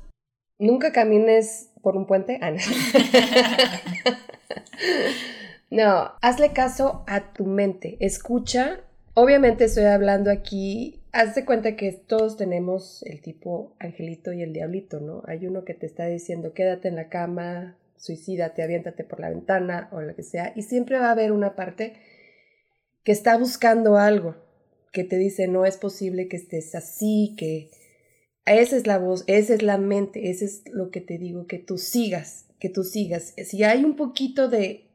Nunca 0.57 0.93
camines 0.93 1.69
por 1.81 1.97
un 1.97 2.07
puente. 2.07 2.39
Ah, 2.41 2.51
no. 5.69 6.11
hazle 6.21 6.51
caso 6.53 7.03
a 7.07 7.33
tu 7.33 7.45
mente. 7.45 7.97
Escucha. 7.99 8.81
Obviamente 9.13 9.65
estoy 9.65 9.85
hablando 9.85 10.31
aquí. 10.31 11.01
Haz 11.11 11.35
de 11.35 11.45
cuenta 11.45 11.75
que 11.75 11.91
todos 11.91 12.37
tenemos 12.37 13.03
el 13.03 13.21
tipo 13.21 13.75
angelito 13.79 14.31
y 14.31 14.43
el 14.43 14.53
diablito, 14.53 14.99
¿no? 14.99 15.23
Hay 15.25 15.47
uno 15.47 15.65
que 15.65 15.73
te 15.73 15.85
está 15.87 16.05
diciendo 16.05 16.53
quédate 16.53 16.87
en 16.87 16.95
la 16.95 17.09
cama, 17.09 17.77
suicídate, 17.99 18.63
aviéntate 18.63 19.03
por 19.03 19.19
la 19.19 19.29
ventana 19.29 19.89
o 19.91 20.01
lo 20.01 20.15
que 20.15 20.23
sea, 20.23 20.53
y 20.55 20.63
siempre 20.63 20.99
va 20.99 21.07
a 21.07 21.11
haber 21.11 21.31
una 21.31 21.55
parte 21.55 21.93
que 23.03 23.11
está 23.11 23.37
buscando 23.37 23.97
algo, 23.97 24.35
que 24.91 25.03
te 25.03 25.17
dice 25.17 25.47
no 25.47 25.65
es 25.65 25.77
posible 25.77 26.27
que 26.27 26.37
estés 26.37 26.75
así, 26.75 27.35
que 27.37 27.69
esa 28.45 28.77
es 28.77 28.87
la 28.87 28.97
voz, 28.97 29.23
esa 29.27 29.53
es 29.53 29.61
la 29.61 29.77
mente, 29.77 30.29
ese 30.29 30.45
es 30.45 30.63
lo 30.71 30.89
que 30.89 31.01
te 31.01 31.17
digo, 31.17 31.45
que 31.45 31.59
tú 31.59 31.77
sigas, 31.77 32.45
que 32.59 32.69
tú 32.69 32.83
sigas. 32.83 33.33
Si 33.43 33.63
hay 33.63 33.83
un 33.83 33.95
poquito 33.95 34.47
de 34.47 34.88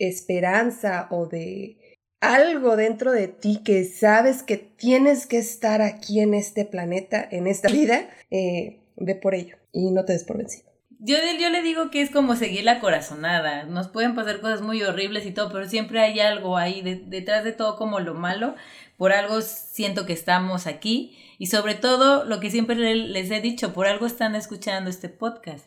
esperanza 0.00 1.06
o 1.10 1.26
de 1.26 1.78
algo 2.20 2.76
dentro 2.76 3.12
de 3.12 3.28
ti 3.28 3.62
que 3.64 3.84
sabes 3.84 4.42
que 4.42 4.56
tienes 4.56 5.26
que 5.26 5.38
estar 5.38 5.80
aquí 5.80 6.20
en 6.20 6.34
este 6.34 6.64
planeta, 6.64 7.26
en 7.30 7.46
esta 7.46 7.68
vida, 7.68 8.10
eh, 8.30 8.80
ve 8.96 9.14
por 9.14 9.34
ello 9.34 9.56
y 9.72 9.90
no 9.90 10.04
te 10.04 10.12
des 10.12 10.24
por 10.24 10.38
vencido. 10.38 10.70
Yo, 11.02 11.16
yo 11.40 11.48
le 11.48 11.62
digo 11.62 11.90
que 11.90 12.02
es 12.02 12.10
como 12.10 12.36
seguir 12.36 12.64
la 12.64 12.78
corazonada. 12.78 13.64
Nos 13.64 13.88
pueden 13.88 14.14
pasar 14.14 14.40
cosas 14.42 14.60
muy 14.60 14.82
horribles 14.82 15.24
y 15.24 15.32
todo, 15.32 15.50
pero 15.50 15.66
siempre 15.66 16.00
hay 16.00 16.20
algo 16.20 16.58
ahí 16.58 16.82
detrás 16.82 17.42
de 17.42 17.52
todo 17.52 17.76
como 17.76 18.00
lo 18.00 18.12
malo. 18.12 18.54
Por 18.98 19.12
algo 19.12 19.40
siento 19.40 20.04
que 20.04 20.12
estamos 20.12 20.66
aquí 20.66 21.16
y 21.38 21.46
sobre 21.46 21.74
todo 21.74 22.26
lo 22.26 22.38
que 22.38 22.50
siempre 22.50 22.76
les 22.94 23.30
he 23.30 23.40
dicho, 23.40 23.72
por 23.72 23.86
algo 23.86 24.04
están 24.04 24.34
escuchando 24.34 24.90
este 24.90 25.08
podcast. 25.08 25.64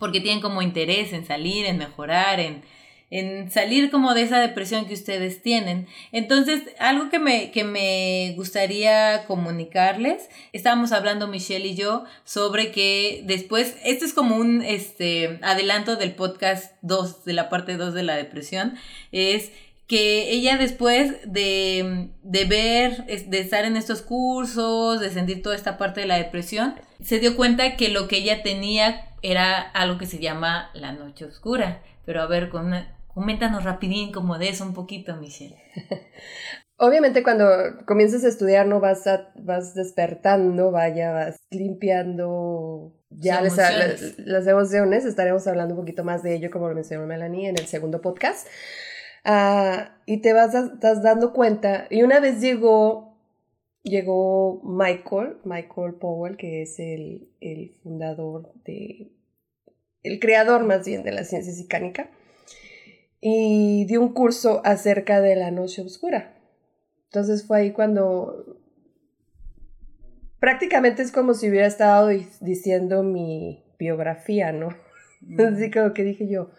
Porque 0.00 0.20
tienen 0.20 0.42
como 0.42 0.62
interés 0.62 1.12
en 1.12 1.24
salir, 1.24 1.64
en 1.64 1.78
mejorar, 1.78 2.40
en, 2.40 2.64
en 3.10 3.50
salir 3.50 3.90
como 3.90 4.14
de 4.14 4.22
esa 4.22 4.38
depresión 4.38 4.86
que 4.86 4.94
ustedes 4.94 5.42
tienen. 5.42 5.88
Entonces, 6.12 6.62
algo 6.78 7.10
que 7.10 7.18
me, 7.18 7.50
que 7.50 7.64
me 7.64 8.34
gustaría 8.36 9.24
comunicarles, 9.26 10.28
estábamos 10.52 10.92
hablando 10.92 11.26
Michelle 11.26 11.66
y 11.66 11.74
yo 11.74 12.04
sobre 12.24 12.70
que 12.70 13.22
después, 13.26 13.76
esto 13.84 14.04
es 14.04 14.14
como 14.14 14.36
un 14.36 14.62
este, 14.62 15.40
adelanto 15.42 15.96
del 15.96 16.12
podcast 16.12 16.72
2, 16.82 17.24
de 17.24 17.32
la 17.32 17.48
parte 17.48 17.76
2 17.76 17.94
de 17.94 18.02
la 18.04 18.14
depresión, 18.14 18.74
es 19.10 19.50
que 19.88 20.30
ella 20.30 20.56
después 20.56 21.16
de, 21.24 22.10
de, 22.22 22.44
ver, 22.44 23.06
de 23.06 23.40
estar 23.40 23.64
en 23.64 23.76
estos 23.76 24.02
cursos, 24.02 25.00
de 25.00 25.10
sentir 25.10 25.42
toda 25.42 25.56
esta 25.56 25.78
parte 25.78 26.02
de 26.02 26.06
la 26.06 26.16
depresión, 26.16 26.76
se 27.02 27.18
dio 27.18 27.34
cuenta 27.34 27.76
que 27.76 27.88
lo 27.88 28.06
que 28.06 28.18
ella 28.18 28.44
tenía 28.44 29.08
era 29.20 29.60
algo 29.60 29.98
que 29.98 30.06
se 30.06 30.20
llama 30.20 30.70
la 30.74 30.92
noche 30.92 31.24
oscura. 31.24 31.82
Pero 32.06 32.22
a 32.22 32.26
ver, 32.26 32.50
con 32.50 32.66
una, 32.66 32.99
Coméntanos 33.14 33.64
rapidín 33.64 34.12
como 34.12 34.38
de 34.38 34.48
eso 34.50 34.64
un 34.64 34.74
poquito, 34.74 35.16
Michelle. 35.16 35.56
Obviamente 36.76 37.22
cuando 37.22 37.46
comienzas 37.86 38.24
a 38.24 38.28
estudiar 38.28 38.66
no 38.66 38.80
vas, 38.80 39.06
a, 39.06 39.32
vas 39.36 39.74
despertando, 39.74 40.70
vaya, 40.70 41.12
vas 41.12 41.36
limpiando 41.50 42.94
ya 43.10 43.42
las, 43.42 43.56
las, 44.18 44.46
emociones. 44.46 45.04
Estaremos 45.04 45.46
hablando 45.46 45.74
un 45.74 45.80
poquito 45.80 46.04
más 46.04 46.22
de 46.22 46.34
ello, 46.34 46.50
como 46.50 46.68
lo 46.68 46.74
mencionó 46.74 47.06
Melanie 47.06 47.48
en 47.48 47.58
el 47.58 47.66
segundo 47.66 48.00
podcast. 48.00 48.46
Ah, 49.24 49.96
y 50.06 50.22
te 50.22 50.32
vas, 50.32 50.52
dando 51.02 51.34
cuenta. 51.34 51.86
Y 51.90 52.02
una 52.02 52.18
vez 52.18 52.40
llegó, 52.40 53.18
llegó 53.82 54.62
Michael, 54.64 55.36
Michael 55.44 55.94
Powell, 56.00 56.38
que 56.38 56.62
es 56.62 56.78
el, 56.78 57.28
el 57.40 57.76
fundador 57.82 58.54
de, 58.64 59.12
el 60.02 60.18
creador 60.18 60.64
más 60.64 60.86
bien 60.86 61.02
de 61.02 61.12
la 61.12 61.24
ciencia 61.24 61.52
psicánica 61.52 62.08
y 63.20 63.84
dio 63.86 64.00
un 64.00 64.12
curso 64.12 64.62
acerca 64.64 65.20
de 65.20 65.36
la 65.36 65.50
noche 65.50 65.82
oscura. 65.82 66.34
Entonces 67.04 67.46
fue 67.46 67.58
ahí 67.58 67.72
cuando 67.72 68.60
prácticamente 70.38 71.02
es 71.02 71.12
como 71.12 71.34
si 71.34 71.48
hubiera 71.50 71.66
estado 71.66 72.08
diciendo 72.40 73.02
mi 73.02 73.64
biografía, 73.78 74.52
¿no? 74.52 74.68
Así 75.38 75.70
como 75.70 75.92
que 75.92 76.04
dije 76.04 76.28
yo. 76.28 76.50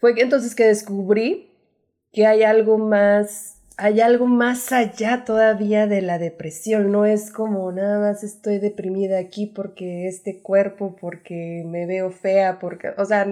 Fue 0.00 0.14
entonces 0.20 0.54
que 0.54 0.66
descubrí 0.66 1.52
que 2.12 2.26
hay 2.26 2.42
algo 2.42 2.78
más 2.78 3.57
hay 3.80 4.00
algo 4.00 4.26
más 4.26 4.72
allá 4.72 5.22
todavía 5.24 5.86
de 5.86 6.02
la 6.02 6.18
depresión. 6.18 6.90
No 6.90 7.06
es 7.06 7.30
como 7.30 7.70
nada 7.70 8.00
más 8.00 8.24
estoy 8.24 8.58
deprimida 8.58 9.18
aquí 9.18 9.46
porque 9.46 10.08
este 10.08 10.42
cuerpo, 10.42 10.96
porque 11.00 11.62
me 11.64 11.86
veo 11.86 12.10
fea, 12.10 12.58
porque, 12.58 12.88
o 12.98 13.04
sea, 13.04 13.24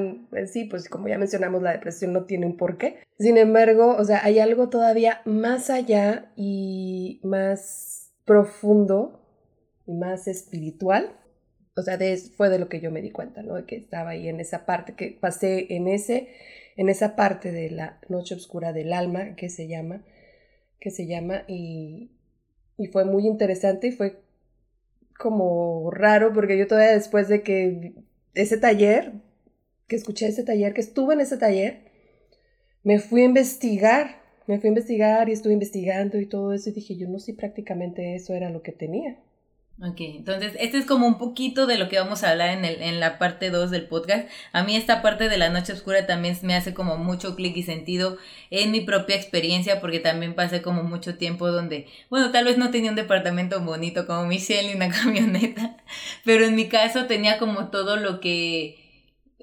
sí, 0.47 0.65
pues 0.65 0.89
como 0.89 1.09
ya 1.09 1.19
mencionamos, 1.19 1.63
la 1.63 1.73
depresión 1.73 2.13
no 2.13 2.27
tiene 2.27 2.47
un 2.47 2.57
porqué. 2.57 3.01
Sin 3.19 3.39
embargo, 3.39 3.97
o 3.99 4.05
sea, 4.05 4.25
hay 4.25 4.39
algo 4.39 4.69
todavía 4.69 5.21
más 5.25 5.69
allá 5.69 6.31
y 6.37 7.21
más 7.25 8.13
profundo 8.25 9.27
y 9.85 9.95
más 9.95 10.29
espiritual. 10.29 11.11
O 11.77 11.83
sea, 11.83 11.99
fue 12.37 12.51
de 12.51 12.61
lo 12.61 12.69
que 12.69 12.81
yo 12.81 12.93
me 12.93 13.03
di 13.03 13.11
cuenta, 13.11 13.43
¿no? 13.43 13.67
Que 13.67 13.77
estaba 13.77 14.11
ahí 14.11 14.29
en 14.29 14.39
esa 14.39 14.65
parte, 14.65 14.95
que 14.95 15.19
pasé 15.21 15.75
en 15.75 15.89
ese, 15.89 16.29
en 16.77 16.89
esa 16.89 17.17
parte 17.17 17.51
de 17.51 17.69
la 17.69 17.99
noche 18.09 18.37
oscura 18.37 18.73
del 18.73 18.93
alma, 18.93 19.35
que 19.35 19.51
se 19.51 19.67
llama, 19.67 20.05
que 20.81 20.91
se 20.91 21.07
llama 21.07 21.43
y, 21.49 22.11
y 22.79 22.87
fue 22.89 23.05
muy 23.05 23.27
interesante 23.27 23.89
y 23.89 23.93
fue 23.93 24.21
como 25.19 25.91
raro 25.91 26.33
porque 26.33 26.59
yo 26.59 26.67
todavía 26.67 26.93
después 26.93 27.29
de 27.29 27.43
que 27.43 27.95
ese 28.35 28.59
taller, 28.59 29.13
que 29.89 29.97
escuché 29.97 30.27
ese 30.27 30.45
taller, 30.45 30.75
que 30.75 30.81
estuve 30.81 31.15
en 31.15 31.21
ese 31.21 31.39
taller, 31.39 31.81
me 32.83 32.99
fui 32.99 33.23
a 33.23 33.25
investigar, 33.25 34.23
me 34.47 34.59
fui 34.59 34.69
a 34.69 34.73
investigar 34.73 35.29
y 35.29 35.33
estuve 35.33 35.55
investigando 35.55 36.21
y 36.21 36.27
todo 36.27 36.53
eso 36.53 36.71
y 36.71 36.73
dije, 36.73 36.97
yo 36.97 37.09
no 37.09 37.19
sé 37.19 37.35
prácticamente 37.35 38.15
eso 38.15 38.35
era 38.35 38.51
lo 38.51 38.63
que 38.63 38.73
tenía. 38.73 39.19
Ok, 39.79 39.97
entonces 40.01 40.55
este 40.59 40.79
es 40.79 40.87
como 40.87 41.07
un 41.07 41.19
poquito 41.19 41.67
de 41.67 41.77
lo 41.77 41.91
que 41.91 41.99
vamos 41.99 42.25
a 42.25 42.31
hablar 42.31 42.49
en, 42.57 42.65
el, 42.65 42.81
en 42.81 42.99
la 42.99 43.19
parte 43.19 43.51
2 43.51 43.71
del 43.71 43.87
podcast. 43.87 44.27
A 44.53 44.63
mí 44.63 44.75
esta 44.75 45.03
parte 45.03 45.29
de 45.29 45.37
la 45.37 45.51
noche 45.51 45.75
oscura 45.75 46.07
también 46.07 46.35
me 46.43 46.55
hace 46.55 46.73
como 46.73 46.97
mucho 46.97 47.37
clic 47.37 47.55
y 47.59 47.63
sentido 47.63 48.17
en 48.51 48.71
mi 48.71 48.81
propia 48.81 49.17
experiencia 49.17 49.83
porque 49.83 50.01
también 50.01 50.35
pasé 50.35 50.63
como 50.63 50.83
mucho 50.83 51.19
tiempo 51.19 51.49
donde, 51.49 51.89
bueno, 52.09 52.31
tal 52.31 52.47
vez 52.47 52.57
no 52.57 52.71
tenía 52.71 52.89
un 52.89 52.97
departamento 52.97 53.61
bonito 53.61 54.07
como 54.07 54.25
Michelle 54.25 54.69
ni 54.69 54.77
una 54.77 54.89
camioneta, 55.03 55.77
pero 56.25 56.47
en 56.47 56.57
mi 56.57 56.69
caso 56.69 57.05
tenía 57.05 57.39
como 57.39 57.69
todo 57.69 57.97
lo 57.97 58.21
que 58.21 58.86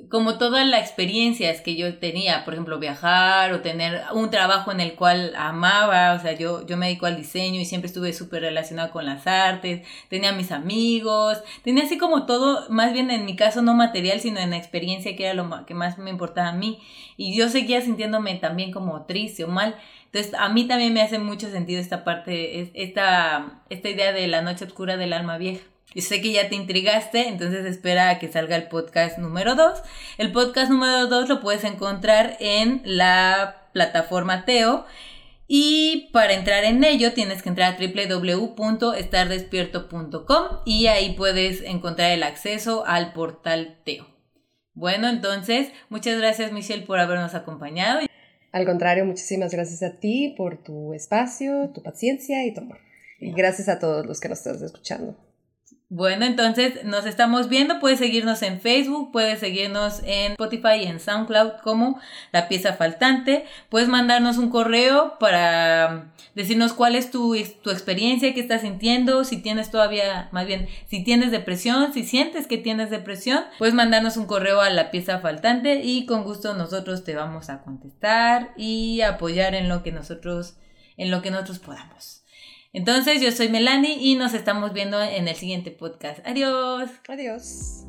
como 0.10 0.40
todas 0.40 0.66
las 0.68 0.82
experiencias 0.82 1.62
que 1.62 1.76
yo 1.76 2.00
tenía, 2.00 2.44
por 2.46 2.56
ejemplo, 2.56 2.80
viajar 2.80 3.54
o 3.54 3.62
tener 3.62 4.02
un 4.14 4.32
trabajo 4.32 4.72
en 4.72 4.80
el 4.80 4.96
cual 4.96 5.34
amaba, 5.36 6.14
o 6.14 6.20
sea, 6.20 6.34
yo, 6.34 6.66
yo 6.66 6.78
me 6.78 6.88
dedico 6.88 7.06
al 7.06 7.16
diseño 7.16 7.60
y 7.60 7.66
siempre 7.66 7.88
estuve 7.88 8.12
súper 8.12 8.42
relacionada 8.42 8.90
con 8.90 9.06
las 9.06 9.28
artes, 9.28 9.88
tenía 10.10 10.32
mis 10.32 10.52
amigos, 10.52 11.44
tenía 11.64 11.84
así 11.84 12.00
como 12.00 12.26
todo, 12.26 12.68
más 12.70 12.92
bien 12.92 13.12
en 13.12 13.26
mi 13.26 13.36
caso 13.36 13.62
no 13.62 13.76
material, 13.76 14.20
sino 14.20 14.40
en 14.40 14.50
la 14.50 14.58
experiencia 14.58 15.16
que 15.16 15.26
era 15.26 15.36
lo 15.36 15.66
que 15.66 15.76
más 15.76 16.00
me 16.00 16.10
importaba 16.10 16.50
a 16.50 16.54
mí. 16.54 16.80
Y 17.16 17.38
yo 17.38 17.50
seguía 17.50 17.82
sintiéndome 17.82 18.36
también 18.36 18.72
como 18.72 19.06
triste 19.06 19.44
o 19.44 19.48
mal. 19.48 19.76
Entonces, 20.06 20.34
a 20.36 20.50
mí 20.50 20.68
también 20.68 20.94
me 20.94 21.02
hace 21.02 21.20
mucho 21.20 21.50
sentido 21.50 21.80
esta 21.80 22.04
parte, 22.04 22.72
esta, 22.74 23.62
esta 23.70 23.90
idea 23.90 24.12
de 24.12 24.28
la 24.28 24.42
noche 24.42 24.66
oscura 24.66 24.98
del 24.98 25.14
alma 25.14 25.38
vieja. 25.38 25.64
Yo 25.94 26.02
sé 26.02 26.22
que 26.22 26.32
ya 26.32 26.50
te 26.50 26.56
intrigaste, 26.56 27.28
entonces 27.28 27.66
espera 27.66 28.10
a 28.10 28.20
que 28.20 28.32
salga 28.32 28.56
el 28.56 28.68
podcast 28.68 29.20
número 29.20 29.56
2. 29.56 29.82
El 30.18 30.32
podcast 30.32 30.72
número 30.72 31.08
2 31.08 31.30
lo 31.30 31.40
puedes 31.40 31.64
encontrar 31.64 32.36
en 32.40 32.82
la 32.84 33.70
plataforma 33.74 34.46
Teo. 34.46 34.86
Y 35.48 36.10
para 36.14 36.34
entrar 36.34 36.64
en 36.64 36.84
ello 36.84 37.14
tienes 37.14 37.44
que 37.44 37.50
entrar 37.50 37.74
a 37.74 37.78
www.estardespierto.com 37.78 40.48
y 40.66 40.88
ahí 40.88 41.14
puedes 41.14 41.62
encontrar 41.62 42.10
el 42.12 42.24
acceso 42.24 42.84
al 42.88 43.14
portal 43.14 43.78
Teo. 43.84 44.08
Bueno, 44.74 45.08
entonces, 45.10 45.72
muchas 45.90 46.18
gracias 46.18 46.52
Michelle 46.52 46.88
por 46.88 46.98
habernos 47.00 47.36
acompañado. 47.36 48.00
Al 48.52 48.66
contrario, 48.66 49.06
muchísimas 49.06 49.52
gracias 49.52 49.84
a 49.84 50.00
ti 50.00 50.34
por 50.36 50.64
tu 50.64 50.94
espacio, 50.94 51.70
tu 51.74 51.84
paciencia 51.84 52.44
y 52.46 52.54
tu 52.54 52.62
amor. 52.62 52.80
Y 53.20 53.34
gracias 53.34 53.70
a 53.70 53.80
todos 53.80 54.06
los 54.06 54.20
que 54.20 54.30
nos 54.30 54.40
están 54.40 54.64
escuchando. 54.64 55.16
Bueno, 55.96 56.26
entonces 56.26 56.84
nos 56.86 57.06
estamos 57.06 57.50
viendo. 57.50 57.80
Puedes 57.80 58.00
seguirnos 58.00 58.42
en 58.42 58.60
Facebook, 58.60 59.12
puedes 59.12 59.40
seguirnos 59.40 60.02
en 60.06 60.32
Spotify 60.32 60.78
y 60.82 60.86
en 60.86 61.00
SoundCloud 61.00 61.62
como 61.62 62.00
La 62.32 62.48
Pieza 62.48 62.74
Faltante. 62.74 63.46
Puedes 63.70 63.90
mandarnos 63.90 64.40
un 64.40 64.50
correo 64.50 65.20
para 65.20 66.12
decirnos 66.34 66.74
cuál 66.74 66.96
es 66.96 67.12
tu, 67.12 67.36
tu 67.62 67.70
experiencia, 67.70 68.34
qué 68.34 68.40
estás 68.40 68.62
sintiendo, 68.62 69.24
si 69.24 69.38
tienes 69.44 69.70
todavía, 69.70 70.30
más 70.32 70.48
bien, 70.48 70.68
si 70.88 71.04
tienes 71.04 71.30
depresión, 71.30 71.94
si 71.94 72.04
sientes 72.04 72.48
que 72.48 72.58
tienes 72.58 72.90
depresión, 72.90 73.44
puedes 73.60 73.76
mandarnos 73.76 74.18
un 74.18 74.26
correo 74.26 74.62
a 74.62 74.72
La 74.72 74.90
Pieza 74.90 75.20
Faltante 75.20 75.82
y 75.84 76.08
con 76.08 76.24
gusto 76.24 76.56
nosotros 76.56 77.04
te 77.04 77.14
vamos 77.14 77.52
a 77.52 77.62
contestar 77.62 78.56
y 78.58 79.02
apoyar 79.02 79.54
en 79.54 79.70
lo 79.70 79.84
que 79.84 79.92
nosotros, 79.92 80.58
en 80.98 81.12
lo 81.12 81.22
que 81.22 81.30
nosotros 81.30 81.60
podamos. 81.60 82.23
Entonces, 82.74 83.22
yo 83.22 83.32
soy 83.32 83.50
Melanie 83.50 83.98
y 84.00 84.16
nos 84.16 84.34
estamos 84.34 84.74
viendo 84.74 85.02
en 85.02 85.28
el 85.28 85.36
siguiente 85.36 85.70
podcast. 85.72 86.20
Adiós. 86.26 86.90
Adiós. 87.08 87.86